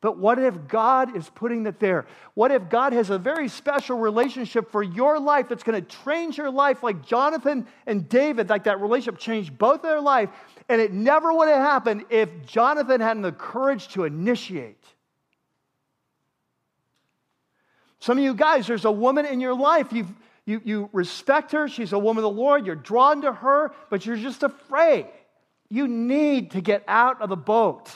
[0.00, 2.06] But what if God is putting it there?
[2.34, 6.38] What if God has a very special relationship for your life that's going to change
[6.38, 10.28] your life like Jonathan and David, like that relationship changed both their life,
[10.68, 14.84] and it never would have happened if Jonathan hadn't the courage to initiate.
[17.98, 20.06] Some of you guys, there's a woman in your life, you
[20.46, 24.06] you, you respect her, she's a woman of the Lord, you're drawn to her, but
[24.06, 25.06] you're just afraid.
[25.68, 27.90] You need to get out of the boat.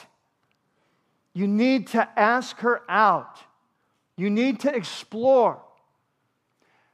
[1.33, 3.37] You need to ask her out.
[4.17, 5.61] You need to explore.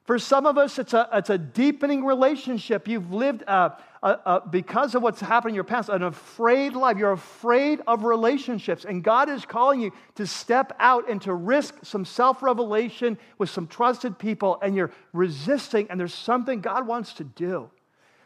[0.07, 2.87] For some of us, it's a, it's a deepening relationship.
[2.87, 6.97] You've lived uh, uh, uh, because of what's happened in your past, an afraid life.
[6.97, 8.85] You're afraid of relationships.
[8.85, 13.49] And God is calling you to step out and to risk some self revelation with
[13.49, 14.57] some trusted people.
[14.61, 17.69] And you're resisting, and there's something God wants to do.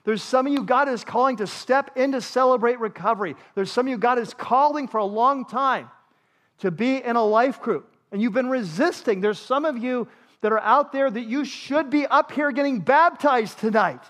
[0.03, 3.35] There's some of you God is calling to step in to celebrate recovery.
[3.55, 5.89] There's some of you God is calling for a long time
[6.59, 9.21] to be in a life group and you've been resisting.
[9.21, 10.07] There's some of you
[10.41, 14.01] that are out there that you should be up here getting baptized tonight.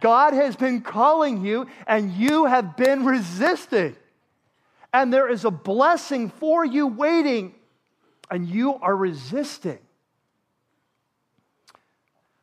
[0.00, 3.96] God has been calling you and you have been resisting.
[4.92, 7.54] And there is a blessing for you waiting
[8.30, 9.78] and you are resisting.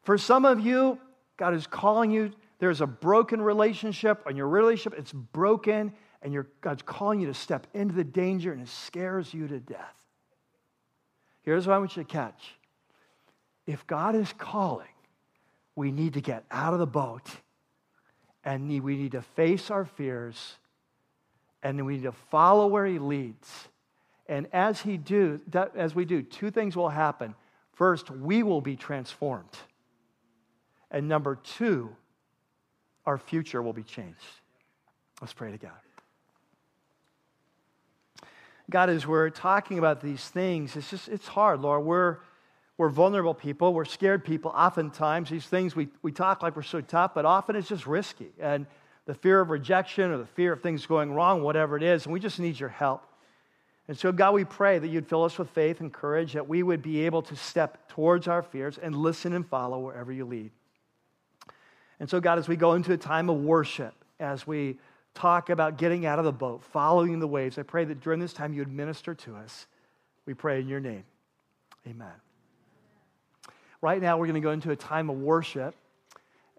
[0.03, 0.99] For some of you,
[1.37, 2.31] God is calling you.
[2.59, 7.67] There's a broken relationship, and your relationship, it's broken, and God's calling you to step
[7.73, 9.95] into the danger and it scares you to death.
[11.43, 12.55] Here's what I want you to catch.
[13.66, 14.88] If God is calling,
[15.76, 17.30] we need to get out of the boat
[18.43, 20.55] and we need to face our fears
[21.63, 23.68] and we need to follow where he leads.
[24.28, 25.41] And as he do,
[25.76, 27.36] as we do, two things will happen.
[27.74, 29.49] First, we will be transformed.
[30.91, 31.95] And number two,
[33.05, 34.20] our future will be changed.
[35.22, 35.72] Let's pray to God.
[38.70, 41.84] God, as we're talking about these things, it's just, it's hard, Lord.
[41.84, 42.18] We're,
[42.78, 43.73] we're vulnerable people.
[43.73, 44.51] We're scared people.
[44.51, 48.32] Oftentimes, these things we, we talk like we're so tough, but often it's just risky.
[48.39, 48.65] And
[49.05, 52.13] the fear of rejection or the fear of things going wrong, whatever it is, and
[52.13, 53.03] we just need your help.
[53.88, 56.63] And so, God, we pray that you'd fill us with faith and courage, that we
[56.63, 60.51] would be able to step towards our fears and listen and follow wherever you lead.
[61.99, 64.78] And so, God, as we go into a time of worship, as we
[65.13, 68.34] talk about getting out of the boat, following the waves, I pray that during this
[68.34, 69.67] time you would minister to us.
[70.26, 71.03] We pray in your name.
[71.88, 72.24] Amen.
[73.86, 75.75] Right now, we're going to go into a time of worship.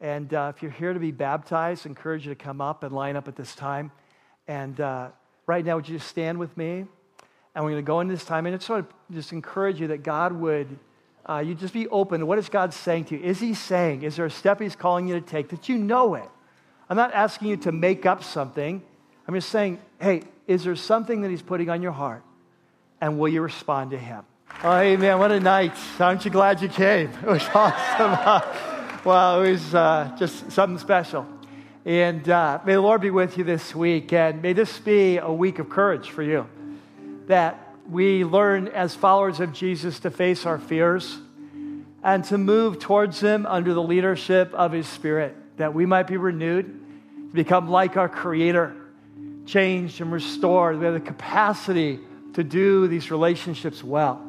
[0.01, 2.95] And uh, if you're here to be baptized, I encourage you to come up and
[2.95, 3.91] line up at this time.
[4.47, 5.09] And uh,
[5.45, 6.85] right now, would you just stand with me?
[7.53, 8.47] And we're going to go into this time.
[8.47, 10.79] And I just want to just encourage you that God would,
[11.29, 12.25] uh, you just be open.
[12.29, 13.25] What is God saying to you?
[13.25, 16.15] Is He saying, is there a step He's calling you to take that you know
[16.15, 16.31] it?
[16.89, 18.81] I'm not asking you to make up something.
[19.27, 22.23] I'm just saying, hey, is there something that He's putting on your heart?
[23.01, 24.23] And will you respond to Him?
[24.65, 25.77] Oh, hey, man, What a night.
[26.01, 27.11] Aren't you glad you came?
[27.23, 28.41] It was awesome.
[29.05, 31.27] well, it was uh, just something special.
[31.85, 34.15] And uh, may the Lord be with you this week.
[34.15, 36.47] And may this be a week of courage for you
[37.27, 41.19] that we learn as followers of Jesus to face our fears
[42.03, 46.17] and to move towards Him under the leadership of His Spirit, that we might be
[46.17, 46.65] renewed,
[47.29, 48.75] to become like our Creator,
[49.45, 50.79] changed and restored.
[50.79, 52.01] We have the capacity
[52.33, 54.23] to do these relationships well.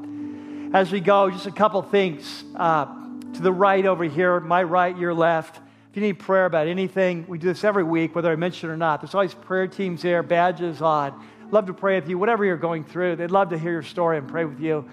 [0.73, 2.43] As we go, just a couple things.
[2.55, 2.85] Uh,
[3.33, 5.57] to the right over here, my right, your left.
[5.57, 8.73] If you need prayer about anything, we do this every week, whether I mention it
[8.73, 9.01] or not.
[9.01, 11.13] There's always prayer teams there, badges on
[11.51, 13.15] love to pray with you, whatever you're going through.
[13.15, 14.87] They'd love to hear your story and pray with you.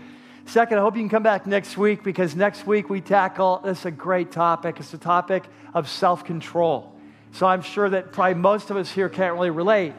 [0.47, 3.81] Second, I hope you can come back next week because next week we tackle this
[3.81, 4.79] is a great topic.
[4.79, 6.93] It's the topic of self control.
[7.33, 9.95] So I'm sure that probably most of us here can't really relate,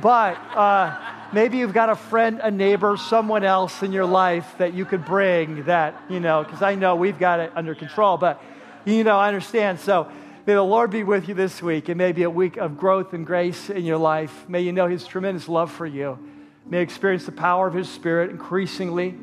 [0.00, 0.96] but uh,
[1.32, 5.04] maybe you've got a friend, a neighbor, someone else in your life that you could
[5.04, 8.42] bring that, you know, because I know we've got it under control, but,
[8.84, 9.80] you know, I understand.
[9.80, 10.10] So
[10.48, 11.90] May the Lord be with you this week.
[11.90, 14.48] It may be a week of growth and grace in your life.
[14.48, 16.18] May you know His tremendous love for you.
[16.64, 19.14] May you experience the power of His Spirit increasingly.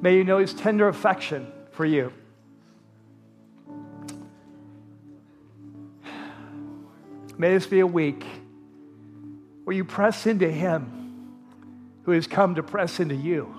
[0.00, 2.14] May you know His tender affection for you.
[7.36, 8.24] May this be a week
[9.64, 11.03] where you press into Him
[12.04, 13.54] who has come to press into you.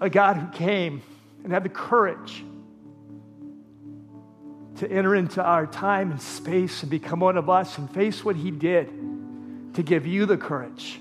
[0.00, 1.02] A God who came
[1.44, 2.44] and had the courage
[4.76, 8.36] to enter into our time and space and become one of us and face what
[8.36, 8.90] He did
[9.74, 11.00] to give you the courage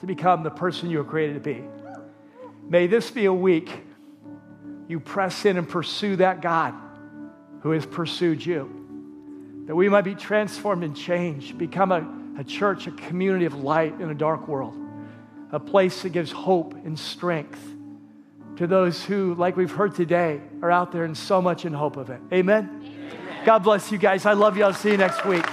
[0.00, 1.64] to become the person you were created to be.
[2.68, 3.70] May this be a week
[4.88, 6.74] you press in and pursue that God
[7.60, 8.74] who has pursued you.
[9.66, 12.00] That we might be transformed and changed, become a,
[12.38, 14.74] a church, a community of light in a dark world,
[15.52, 17.60] a place that gives hope and strength
[18.56, 21.96] to those who, like we've heard today, are out there and so much in hope
[21.96, 22.20] of it.
[22.32, 22.96] Amen.
[23.44, 24.24] God bless you guys.
[24.24, 24.64] I love you.
[24.64, 25.44] I'll see you next week.